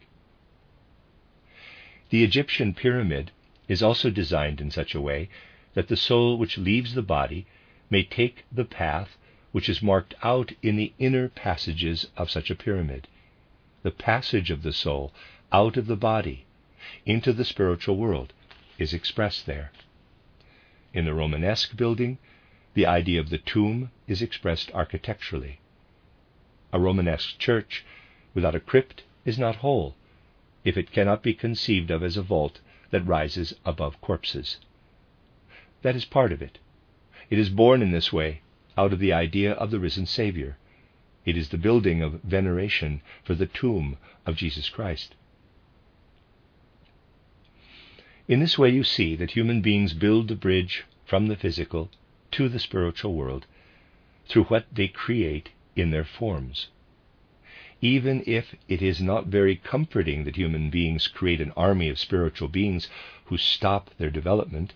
[2.08, 3.32] The Egyptian pyramid
[3.68, 5.28] is also designed in such a way
[5.74, 7.46] that the soul which leaves the body
[7.90, 9.18] may take the path
[9.52, 13.08] which is marked out in the inner passages of such a pyramid.
[13.84, 15.12] The passage of the soul
[15.52, 16.46] out of the body
[17.06, 18.32] into the spiritual world,
[18.78, 19.70] is expressed there.
[20.92, 22.18] In the Romanesque building,
[22.72, 25.60] the idea of the tomb is expressed architecturally.
[26.72, 27.84] A Romanesque church
[28.34, 29.94] without a crypt is not whole,
[30.64, 34.58] if it cannot be conceived of as a vault that rises above corpses.
[35.82, 36.58] That is part of it.
[37.28, 38.40] It is born in this way
[38.78, 40.56] out of the idea of the risen Savior.
[41.24, 45.14] It is the building of veneration for the tomb of Jesus Christ.
[48.26, 51.90] In this way, you see that human beings build the bridge from the physical
[52.32, 53.46] to the spiritual world
[54.26, 56.68] through what they create in their forms.
[57.80, 62.48] Even if it is not very comforting that human beings create an army of spiritual
[62.48, 62.88] beings
[63.26, 64.72] who stop their development,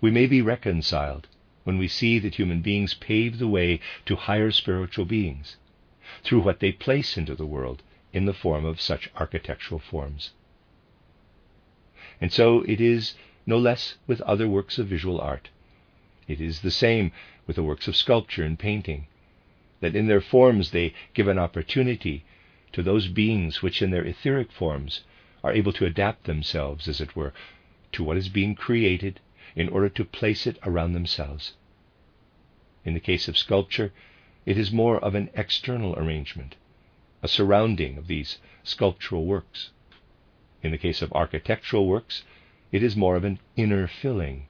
[0.00, 1.28] we may be reconciled
[1.64, 5.56] when we see that human beings pave the way to higher spiritual beings
[6.22, 10.30] through what they place into the world in the form of such architectural forms.
[12.20, 13.14] And so it is
[13.46, 15.48] no less with other works of visual art.
[16.28, 17.12] It is the same
[17.46, 19.06] with the works of sculpture and painting,
[19.80, 22.24] that in their forms they give an opportunity
[22.72, 25.02] to those beings which in their etheric forms
[25.42, 27.34] are able to adapt themselves, as it were,
[27.92, 29.20] to what is being created
[29.56, 31.54] in order to place it around themselves.
[32.84, 33.92] In the case of sculpture,
[34.44, 36.56] it is more of an external arrangement,
[37.22, 39.70] a surrounding of these sculptural works.
[40.62, 42.24] In the case of architectural works,
[42.72, 44.46] it is more of an inner filling.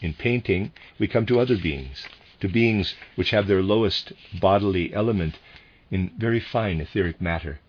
[0.00, 2.06] In painting, we come to other beings,
[2.40, 5.38] to beings which have their lowest bodily element
[5.90, 7.60] in very fine etheric matter.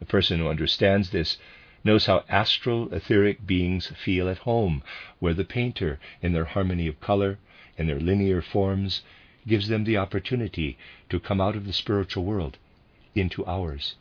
[0.00, 1.38] The person who understands this
[1.82, 4.82] knows how astral etheric beings feel at home,
[5.18, 7.38] where the painter, in their harmony of color,
[7.78, 9.02] in their linear forms,
[9.46, 10.76] gives them the opportunity
[11.08, 12.58] to come out of the spiritual world
[13.14, 13.96] into ours.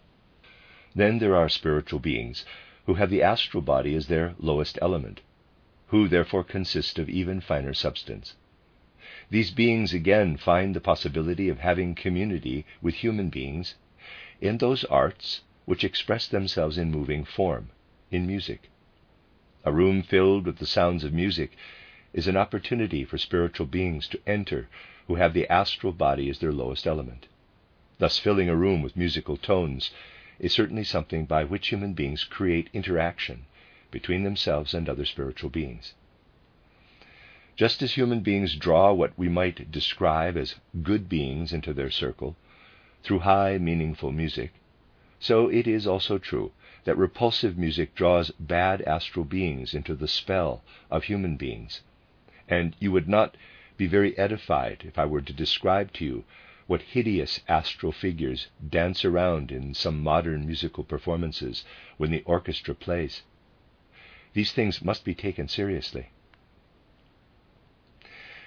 [0.94, 2.46] Then there are spiritual beings
[2.86, 5.22] who have the astral body as their lowest element,
[5.88, 8.36] who therefore consist of even finer substance.
[9.30, 13.76] These beings again find the possibility of having community with human beings
[14.42, 17.69] in those arts which express themselves in moving form,
[18.10, 18.71] in music.
[19.63, 21.55] A room filled with the sounds of music
[22.12, 24.67] is an opportunity for spiritual beings to enter
[25.05, 27.27] who have the astral body as their lowest element.
[27.99, 29.91] Thus, filling a room with musical tones
[30.39, 33.45] is certainly something by which human beings create interaction
[33.91, 35.93] between themselves and other spiritual beings.
[37.55, 42.36] Just as human beings draw what we might describe as good beings into their circle
[43.03, 44.51] through high, meaningful music,
[45.19, 46.51] so it is also true
[46.86, 51.82] that repulsive music draws bad astral beings into the spell of human beings.
[52.47, 53.36] And you would not
[53.77, 56.23] be very edified if I were to describe to you
[56.67, 61.65] what hideous astral figures dance around in some modern musical performances
[61.97, 63.23] when the orchestra plays.
[64.34, 66.10] These things must be taken seriously.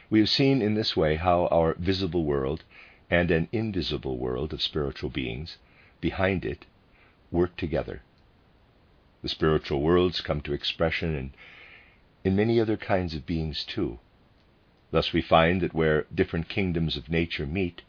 [0.08, 2.64] We have seen in this way how our visible world
[3.11, 5.58] and an invisible world of spiritual beings
[6.03, 6.67] behind it
[7.31, 8.03] work together.
[9.23, 11.33] The spiritual worlds come to expression in,
[12.25, 13.99] in many other kinds of beings too.
[14.91, 17.81] Thus, we find that where different kingdoms of nature meet,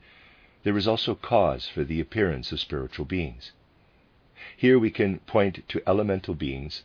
[0.63, 3.51] there is also cause for the appearance of spiritual beings.
[4.55, 6.83] Here we can point to elemental beings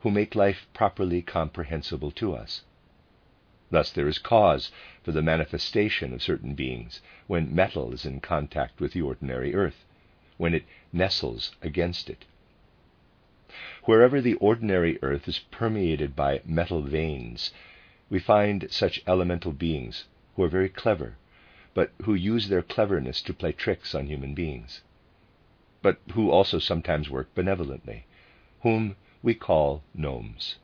[0.00, 2.62] who make life properly comprehensible to us.
[3.70, 4.70] Thus, there is cause
[5.02, 9.84] for the manifestation of certain beings when metal is in contact with the ordinary earth,
[10.36, 12.24] when it nestles against it.
[13.84, 17.52] Wherever the ordinary earth is permeated by metal veins,
[18.08, 20.04] we find such elemental beings
[20.36, 21.16] who are very clever
[21.74, 24.82] but who use their cleverness to play tricks on human beings,
[25.80, 28.04] but who also sometimes work benevolently,
[28.60, 30.56] whom we call gnomes.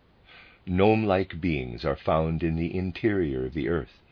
[0.67, 4.03] Gnome like beings are found in the interior of the earth,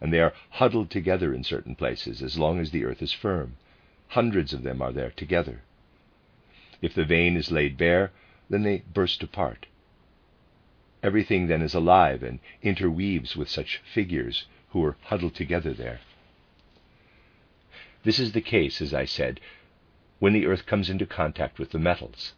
[0.00, 3.56] and they are huddled together in certain places as long as the earth is firm.
[4.10, 5.62] Hundreds of them are there together.
[6.82, 8.10] If the vein is laid bare,
[8.48, 9.66] then they burst apart.
[11.00, 16.00] Everything then is alive and interweaves with such figures who are huddled together there.
[18.02, 19.38] This is the case, as I said,
[20.18, 22.34] when the earth comes into contact with the metals,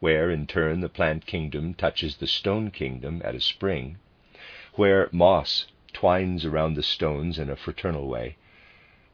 [0.00, 3.96] where in turn the plant kingdom touches the stone kingdom at a spring,
[4.74, 8.36] where moss twines around the stones in a fraternal way,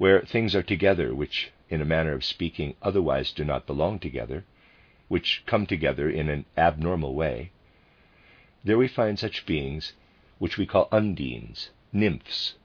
[0.05, 4.45] where things are together which, in a manner of speaking, otherwise do not belong together,
[5.09, 7.51] which come together in an abnormal way,
[8.63, 9.95] there we find such beings
[10.39, 12.57] which we call undines, nymphs.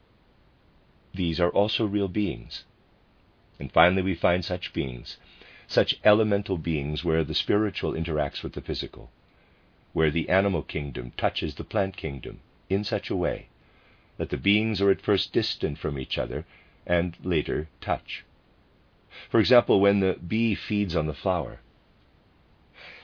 [1.13, 2.65] These are also real beings.
[3.57, 5.15] And finally, we find such beings,
[5.65, 9.11] such elemental beings where the spiritual interacts with the physical,
[9.93, 13.47] where the animal kingdom touches the plant kingdom in such a way
[14.17, 16.43] that the beings are at first distant from each other
[16.89, 18.25] and later touch.
[19.29, 21.59] For example, when the bee feeds on the flower.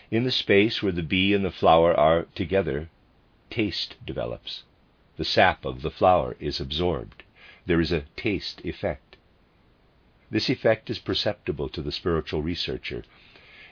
[0.09, 2.89] In the space where the bee and the flower are together,
[3.49, 4.63] taste develops.
[5.17, 7.23] The sap of the flower is absorbed.
[7.65, 9.15] There is a taste effect.
[10.31, 13.03] This effect is perceptible to the spiritual researcher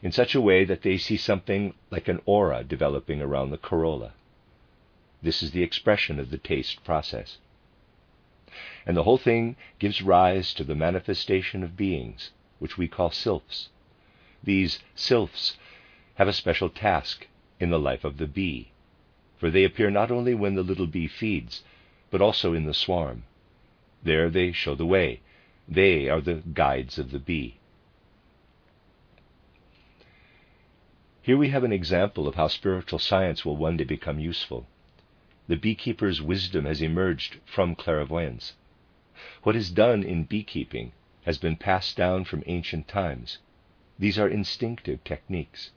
[0.03, 4.13] in such a way that they see something like an aura developing around the corolla.
[5.21, 7.37] This is the expression of the taste process.
[8.85, 13.69] And the whole thing gives rise to the manifestation of beings, which we call sylphs.
[14.43, 15.57] These sylphs
[16.15, 17.27] have a special task
[17.59, 18.71] in the life of the bee,
[19.37, 21.63] for they appear not only when the little bee feeds,
[22.11, 23.23] but also in the swarm.
[24.03, 25.21] There they show the way.
[25.67, 27.57] They are the guides of the bee.
[31.21, 34.67] Here we have an example of how spiritual science will one day become useful.
[35.45, 38.53] The beekeeper's wisdom has emerged from clairvoyance.
[39.43, 40.93] What is done in beekeeping
[41.25, 43.39] has been passed down from ancient times.
[43.99, 45.71] These are instinctive techniques.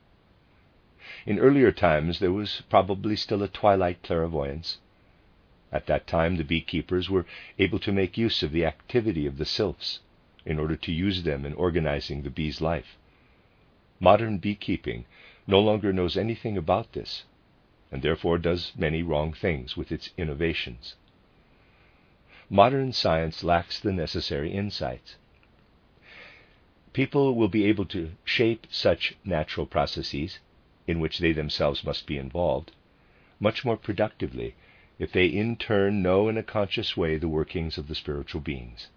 [1.26, 4.78] In earlier times, there was probably still a twilight clairvoyance.
[5.72, 7.26] At that time, the beekeepers were
[7.58, 9.98] able to make use of the activity of the sylphs
[10.44, 12.96] in order to use them in organizing the bee's life.
[13.98, 15.06] Modern beekeeping
[15.44, 17.24] no longer knows anything about this,
[17.90, 20.96] and therefore does many wrong things with its innovations
[22.48, 25.16] modern science lacks the necessary insights.
[26.92, 30.38] People will be able to shape such natural processes,
[30.86, 32.72] in which they themselves must be involved,
[33.40, 34.54] much more productively
[34.98, 38.88] if they in turn know in a conscious way the workings of the spiritual beings.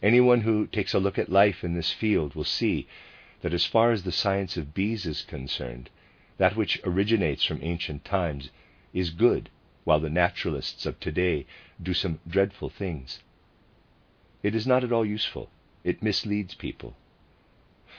[0.00, 2.86] Anyone who takes a look at life in this field will see
[3.42, 5.90] that as far as the science of bees is concerned,
[6.38, 8.50] that which originates from ancient times
[8.94, 9.50] is good
[9.84, 11.46] while the naturalists of today
[11.82, 13.20] do some dreadful things.
[14.42, 15.50] It is not at all useful.
[15.84, 16.96] It misleads people.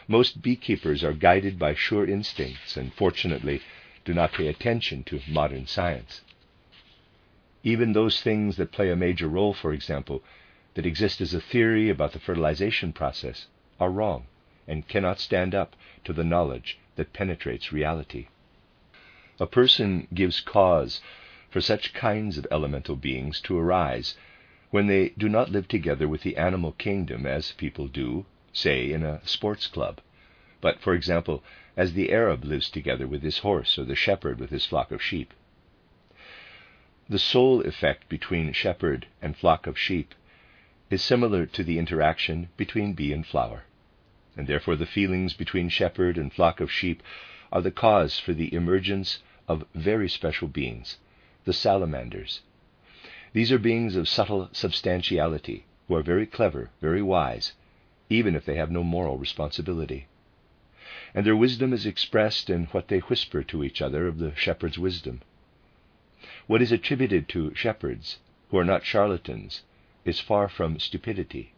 [0.07, 3.61] Most beekeepers are guided by sure instincts and, fortunately,
[4.05, 6.21] do not pay attention to modern science.
[7.63, 10.23] Even those things that play a major role, for example,
[10.75, 13.47] that exist as a theory about the fertilization process,
[13.79, 14.25] are wrong
[14.67, 15.75] and cannot stand up
[16.05, 18.27] to the knowledge that penetrates reality.
[19.39, 20.99] A person gives cause
[21.49, 24.15] for such kinds of elemental beings to arise
[24.69, 29.03] when they do not live together with the animal kingdom as people do, say, in
[29.03, 30.01] a sports club,
[30.59, 31.41] but, for example,
[31.77, 35.01] as the Arab lives together with his horse or the shepherd with his flock of
[35.01, 35.33] sheep.
[37.07, 40.13] The soul effect between shepherd and flock of sheep
[40.89, 43.63] is similar to the interaction between bee and flower,
[44.39, 47.03] and therefore the feelings between shepherd and flock of sheep
[47.51, 49.19] are the cause for the emergence
[49.49, 50.97] of very special beings
[51.43, 52.39] the salamanders.
[53.33, 57.51] These are beings of subtle substantiality, who are very clever, very wise,
[58.09, 60.07] even if they have no moral responsibility.
[61.13, 64.79] And their wisdom is expressed in what they whisper to each other of the shepherd's
[64.79, 65.19] wisdom.
[66.47, 68.19] What is attributed to shepherds,
[68.51, 69.63] who are not charlatans,
[70.05, 71.51] is far from stupidity.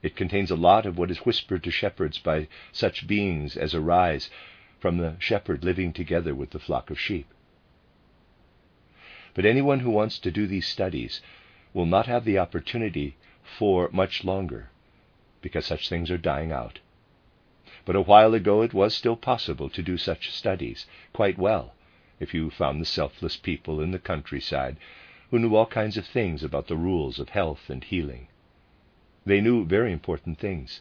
[0.00, 4.30] It contains a lot of what is whispered to shepherds by such beings as arise
[4.78, 7.26] from the shepherd living together with the flock of sheep.
[9.34, 11.20] But anyone who wants to do these studies
[11.74, 14.70] will not have the opportunity for much longer,
[15.42, 16.78] because such things are dying out.
[17.84, 21.74] But a while ago it was still possible to do such studies quite well
[22.20, 24.76] if you found the selfless people in the countryside
[25.32, 28.28] who knew all kinds of things about the rules of health and healing.
[29.28, 30.80] They knew very important things.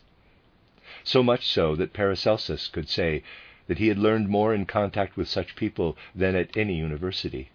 [1.03, 3.21] So much so that Paracelsus could say
[3.67, 7.51] that he had learned more in contact with such people than at any university.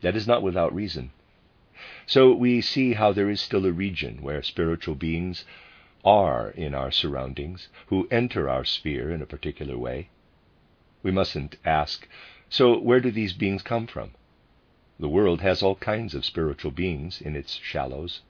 [0.00, 1.12] That is not without reason.
[2.06, 5.44] So we see how there is still a region where spiritual beings
[6.04, 10.08] are in our surroundings, who enter our sphere in a particular way.
[11.04, 12.08] We mustn't ask,
[12.48, 14.10] so where do these beings come from?
[14.98, 18.22] The world has all kinds of spiritual beings in its shallows.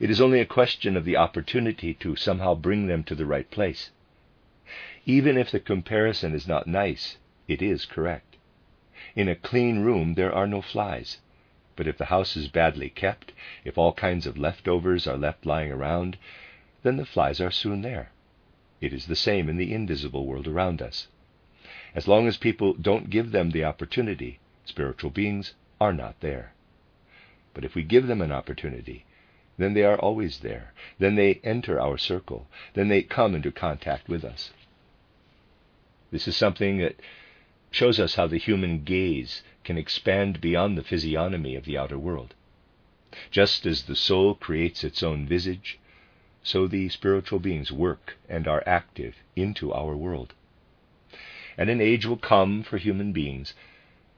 [0.00, 3.48] It is only a question of the opportunity to somehow bring them to the right
[3.48, 3.90] place.
[5.06, 7.16] Even if the comparison is not nice,
[7.46, 8.36] it is correct.
[9.14, 11.18] In a clean room there are no flies.
[11.76, 13.32] But if the house is badly kept,
[13.64, 16.18] if all kinds of leftovers are left lying around,
[16.82, 18.10] then the flies are soon there.
[18.80, 21.06] It is the same in the invisible world around us.
[21.94, 26.52] As long as people don't give them the opportunity, spiritual beings are not there.
[27.52, 29.04] But if we give them an opportunity,
[29.56, 30.72] then they are always there.
[30.98, 32.48] Then they enter our circle.
[32.74, 34.52] Then they come into contact with us.
[36.10, 36.96] This is something that
[37.70, 42.34] shows us how the human gaze can expand beyond the physiognomy of the outer world.
[43.30, 45.78] Just as the soul creates its own visage,
[46.42, 50.34] so the spiritual beings work and are active into our world.
[51.56, 53.54] And an age will come for human beings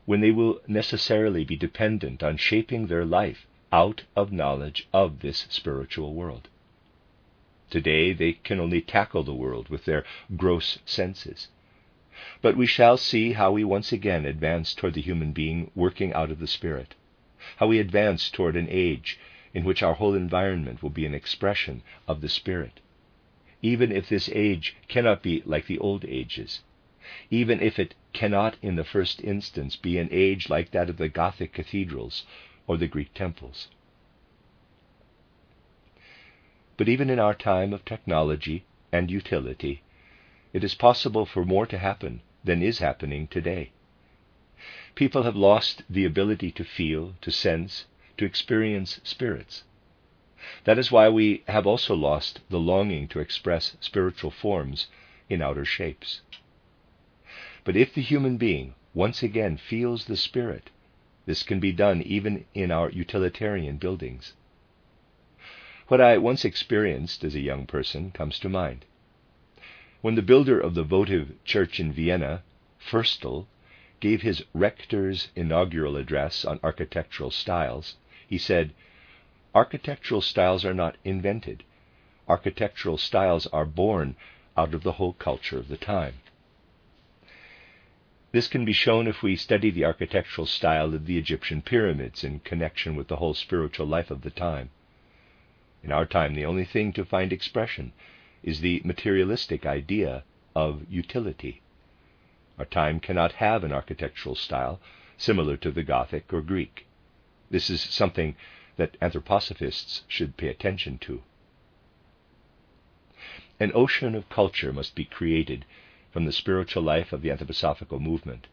[0.07, 5.47] when they will necessarily be dependent on shaping their life out of knowledge of this
[5.51, 6.49] spiritual world.
[7.69, 10.05] Today they can only tackle the world with their
[10.37, 11.49] gross senses.
[12.41, 16.31] But we shall see how we once again advance toward the human being working out
[16.31, 16.95] of the Spirit,
[17.57, 19.19] how we advance toward an age
[19.53, 22.81] in which our whole environment will be an expression of the Spirit.
[23.63, 26.63] Even if this age cannot be like the old ages,
[27.31, 31.09] even if it cannot in the first instance be an age like that of the
[31.09, 32.25] Gothic cathedrals
[32.67, 33.69] or the Greek temples.
[36.77, 39.83] But even in our time of technology and utility,
[40.53, 43.73] it is possible for more to happen than is happening today.
[44.95, 47.87] People have lost the ability to feel, to sense,
[48.17, 49.65] to experience spirits.
[50.65, 54.87] That is why we have also lost the longing to express spiritual forms
[55.29, 56.21] in outer shapes.
[57.65, 60.71] But if the human being once again feels the Spirit,
[61.27, 64.33] this can be done even in our utilitarian buildings.
[65.89, 68.85] What I once experienced as a young person comes to mind.
[70.01, 72.43] When the builder of the votive church in Vienna,
[72.79, 73.47] Ferstel,
[74.01, 77.97] gave his rector's inaugural address on architectural styles,
[78.27, 78.73] he said,
[79.55, 81.65] Architectural styles are not invented.
[82.29, 84.17] Architectural styles are born
[84.57, 86.15] out of the whole culture of the time.
[88.37, 92.41] This can be shown if we study the architectural style of the Egyptian pyramids in
[92.41, 94.69] connection with the whole spiritual life of the time.
[95.83, 97.95] In our time, the only thing to find expression
[98.43, 100.23] is the materialistic idea
[100.55, 101.63] of utility.
[102.59, 104.83] Our time cannot have an architectural style
[105.17, 106.87] similar to the Gothic or Greek.
[107.51, 108.37] This is something
[108.77, 111.23] that anthroposophists should pay attention to.
[113.59, 115.65] An ocean of culture must be created
[116.17, 118.47] from the spiritual life of the anthroposophical movement,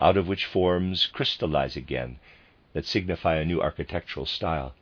[0.00, 2.18] out of which forms crystallize again
[2.72, 4.74] that signify a new architectural style.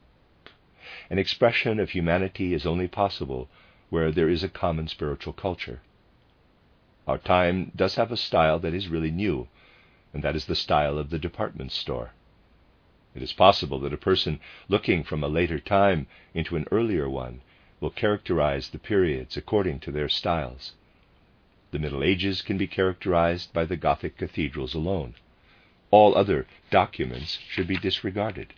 [1.10, 3.48] An expression of humanity is only possible
[3.90, 5.80] where there is a common spiritual culture.
[7.08, 9.48] Our time does have a style that is really new,
[10.14, 12.12] and that is the style of the department store.
[13.16, 14.38] It is possible that a person
[14.68, 17.40] looking from a later time into an earlier one
[17.80, 20.74] will characterize the periods according to their styles.
[21.72, 25.14] The Middle Ages can be characterized by the Gothic cathedrals alone.
[25.90, 28.54] All other documents should be disregarded.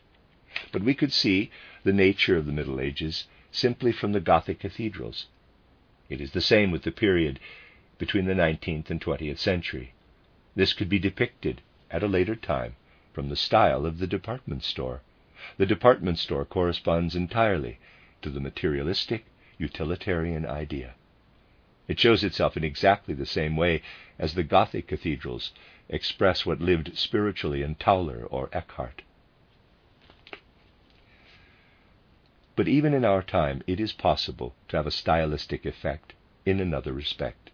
[0.72, 1.50] But we could see
[1.84, 5.26] the nature of the Middle Ages simply from the Gothic cathedrals.
[6.08, 7.40] It is the same with the period
[7.98, 9.94] between the 19th and 20th century.
[10.54, 12.76] This could be depicted at a later time
[13.12, 15.02] from the style of the department store.
[15.56, 17.78] The department store corresponds entirely
[18.22, 19.24] to the materialistic,
[19.56, 20.94] utilitarian idea.
[21.88, 23.82] It shows itself in exactly the same way
[24.18, 25.52] as the Gothic cathedrals
[25.88, 29.02] express what lived spiritually in Tauler or Eckhart.
[32.54, 36.12] But even in our time, it is possible to have a stylistic effect
[36.44, 37.50] in another respect.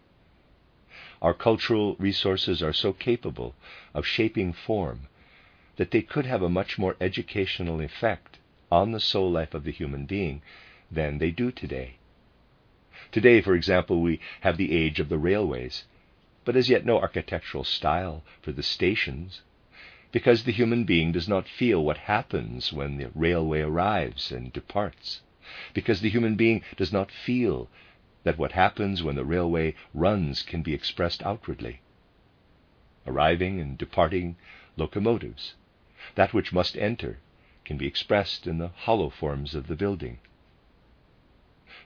[1.22, 3.55] Our cultural resources are so capable
[3.95, 5.09] of shaping form
[5.76, 8.39] that they could have a much more educational effect
[8.70, 10.43] on the soul life of the human being
[10.91, 11.99] than they do today.
[13.14, 15.84] Today, for example, we have the age of the railways,
[16.44, 19.42] but as yet no architectural style for the stations,
[20.10, 25.20] because the human being does not feel what happens when the railway arrives and departs,
[25.74, 27.70] because the human being does not feel
[28.24, 31.82] that what happens when the railway runs can be expressed outwardly.
[33.06, 34.34] Arriving and departing
[34.76, 35.54] locomotives,
[36.16, 37.20] that which must enter,
[37.64, 40.18] can be expressed in the hollow forms of the building.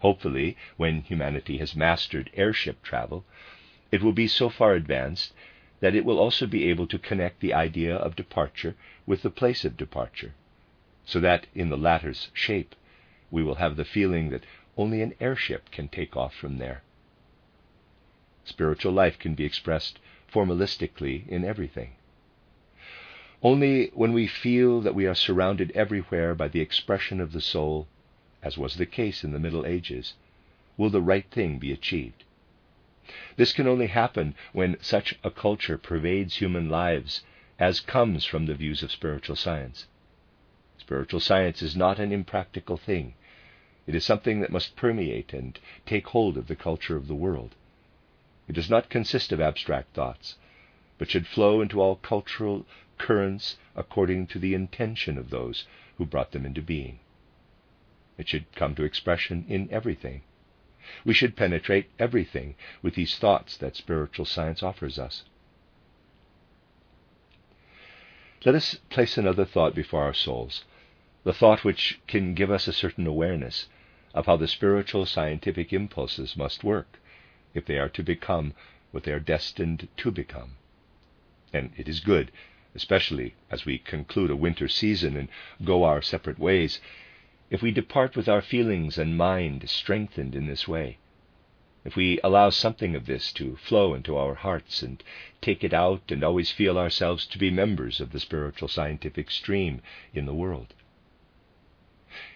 [0.01, 3.25] Hopefully, when humanity has mastered airship travel,
[3.91, 5.33] it will be so far advanced
[5.81, 8.77] that it will also be able to connect the idea of departure
[9.07, 10.35] with the place of departure,
[11.05, 12.75] so that in the latter's shape
[13.31, 14.45] we will have the feeling that
[14.77, 16.83] only an airship can take off from there.
[18.45, 19.99] Spiritual life can be expressed
[20.33, 21.93] formalistically in everything.
[23.43, 27.89] Only when we feel that we are surrounded everywhere by the expression of the soul
[28.43, 30.15] as was the case in the Middle Ages,
[30.77, 32.25] will the right thing be achieved.
[33.37, 37.23] This can only happen when such a culture pervades human lives
[37.59, 39.87] as comes from the views of spiritual science.
[40.79, 43.15] Spiritual science is not an impractical thing.
[43.87, 47.55] It is something that must permeate and take hold of the culture of the world.
[48.47, 50.37] It does not consist of abstract thoughts,
[50.99, 52.67] but should flow into all cultural
[52.99, 55.67] currents according to the intention of those
[55.97, 56.99] who brought them into being.
[58.19, 60.23] It should come to expression in everything.
[61.05, 65.25] We should penetrate everything with these thoughts that spiritual science offers us.
[68.45, 70.65] Let us place another thought before our souls,
[71.25, 73.69] the thought which can give us a certain awareness
[74.15, 76.99] of how the spiritual scientific impulses must work
[77.55, 78.55] if they are to become
[78.91, 80.57] what they are destined to become.
[81.53, 82.33] And it is good,
[82.75, 85.29] especially as we conclude a winter season and
[85.65, 86.81] go our separate ways,
[87.51, 90.99] if we depart with our feelings and mind strengthened in this way.
[91.85, 95.03] If we allow something of this to flow into our hearts and
[95.41, 99.81] take it out and always feel ourselves to be members of the spiritual scientific stream
[100.13, 100.75] in the world.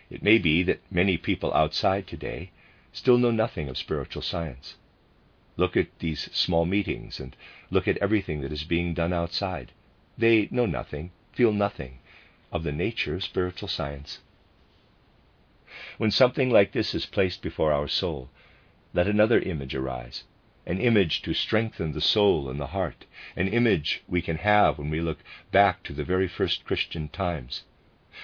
[0.09, 2.51] It may be that many people outside today
[2.93, 4.77] still know nothing of spiritual science.
[5.59, 7.37] Look at these small meetings and
[7.71, 9.73] look at everything that is being done outside.
[10.17, 11.99] They know nothing, feel nothing
[12.51, 14.21] of the nature of spiritual science.
[15.97, 18.29] When something like this is placed before our soul,
[18.93, 20.25] let another image arise,
[20.67, 23.07] an image to strengthen the soul and the heart,
[23.37, 25.21] an image we can have when we look
[25.51, 27.63] back to the very first Christian times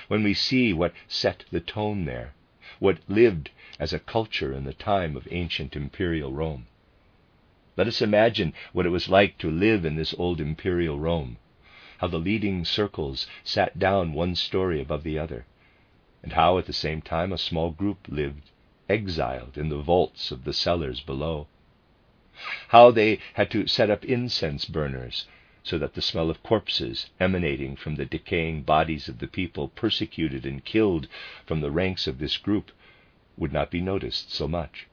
[0.08, 2.34] when we see what set the tone there,
[2.80, 6.66] what lived as a culture in the time of ancient imperial Rome.
[7.78, 11.38] Let us imagine what it was like to live in this old imperial Rome,
[11.96, 15.46] how the leading circles sat down one story above the other,
[16.22, 18.50] and how at the same time a small group lived
[18.88, 21.46] exiled in the vaults of the cellars below.
[22.68, 25.26] How they had to set up incense burners
[25.62, 30.46] so that the smell of corpses emanating from the decaying bodies of the people persecuted
[30.46, 31.08] and killed
[31.46, 32.70] from the ranks of this group
[33.36, 34.86] would not be noticed so much.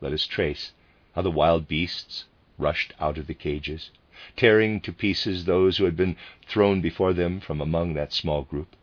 [0.00, 0.72] Let us trace
[1.14, 2.24] how the wild beasts
[2.58, 3.90] rushed out of the cages,
[4.36, 6.16] tearing to pieces those who had been
[6.46, 8.76] thrown before them from among that small group.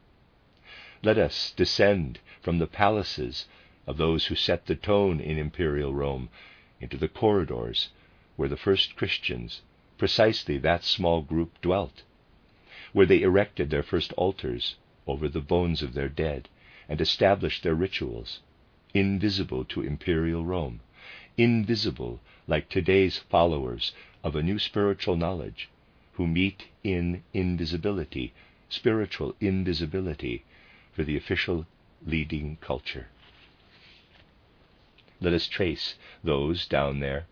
[1.06, 3.46] Let us descend from the palaces
[3.86, 6.30] of those who set the tone in imperial Rome
[6.80, 7.90] into the corridors
[8.38, 9.64] where the first Christians
[9.98, 12.04] precisely that small group dwelt,
[12.94, 16.48] where they erected their first altars over the bones of their dead
[16.88, 18.40] and established their rituals,
[18.94, 20.80] invisible to imperial Rome,
[21.36, 23.92] invisible like today's followers
[24.24, 25.68] of a new spiritual knowledge
[26.14, 28.34] who meet in invisibility,
[28.70, 30.46] spiritual invisibility,
[30.94, 31.66] for the official
[32.06, 33.08] leading culture.
[35.20, 37.26] Let us trace those down there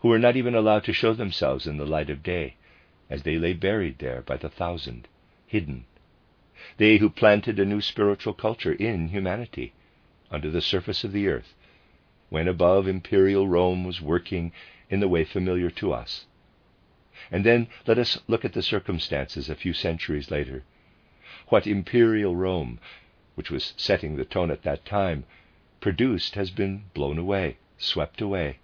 [0.00, 2.56] who were not even allowed to show themselves in the light of day,
[3.08, 5.06] as they lay buried there by the thousand,
[5.46, 5.84] hidden.
[6.78, 9.72] They who planted a new spiritual culture in humanity,
[10.30, 11.54] under the surface of the earth,
[12.28, 14.52] when above imperial Rome was working
[14.90, 16.26] in the way familiar to us.
[17.30, 20.64] And then let us look at the circumstances a few centuries later.
[21.48, 22.78] What imperial Rome,
[23.34, 25.24] which was setting the tone at that time,
[25.80, 28.58] produced has been blown away, swept away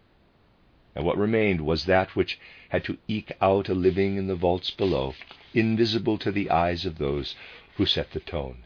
[0.95, 4.71] and what remained was that which had to eke out a living in the vaults
[4.71, 5.15] below,
[5.53, 7.35] invisible to the eyes of those
[7.77, 8.65] who set the tone.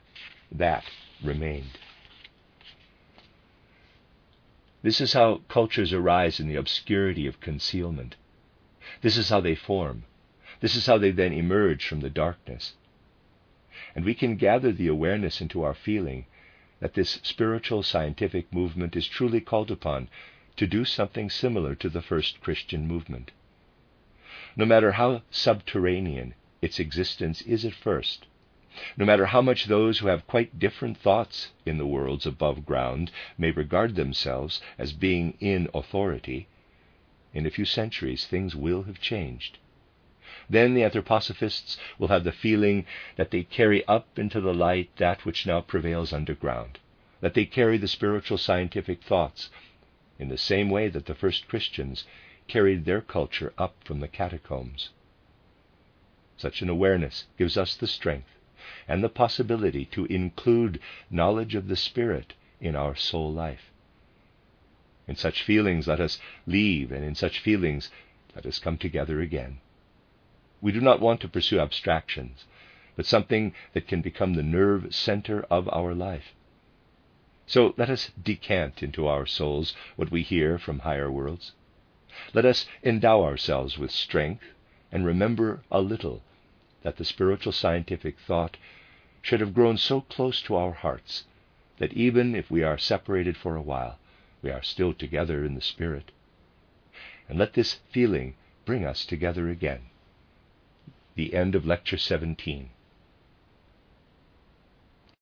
[0.53, 0.85] That
[1.23, 1.79] remained.
[4.83, 8.15] This is how cultures arise in the obscurity of concealment.
[9.01, 10.05] This is how they form.
[10.61, 12.75] This is how they then emerge from the darkness.
[13.95, 16.27] And we can gather the awareness into our feeling
[16.81, 20.09] that this spiritual scientific movement is truly called upon
[20.57, 23.31] to do something similar to the first Christian movement.
[24.57, 28.27] No matter how subterranean its existence is at first,
[28.97, 33.11] no matter how much those who have quite different thoughts in the worlds above ground
[33.37, 36.49] may regard themselves as being in authority,
[37.35, 39.59] in a few centuries things will have changed.
[40.51, 42.87] Then the anthroposophists will have the feeling
[43.17, 46.79] that they carry up into the light that which now prevails underground,
[47.21, 49.51] that they carry the spiritual scientific thoughts
[50.19, 52.05] in the same way that the first Christians
[52.47, 54.91] carried their culture up from the catacombs.
[56.39, 58.31] Such an awareness gives us the strength
[58.87, 60.81] and the possibility to include
[61.11, 63.71] knowledge of the Spirit in our soul life.
[65.07, 67.91] In such feelings, let us leave, and in such feelings,
[68.35, 69.61] let us come together again.
[70.61, 72.47] We do not want to pursue abstractions,
[72.97, 76.35] but something that can become the nerve center of our life.
[77.47, 81.53] So let us decant into our souls what we hear from higher worlds.
[82.35, 84.45] Let us endow ourselves with strength
[84.91, 86.23] and remember a little
[86.83, 88.57] that the spiritual scientific thought
[89.23, 91.25] should have grown so close to our hearts
[91.79, 93.99] that even if we are separated for a while,
[94.43, 96.11] we are still together in the Spirit.
[97.29, 98.35] And let this feeling
[98.65, 99.88] bring us together again.
[101.19, 102.71] The end of Lecture 17.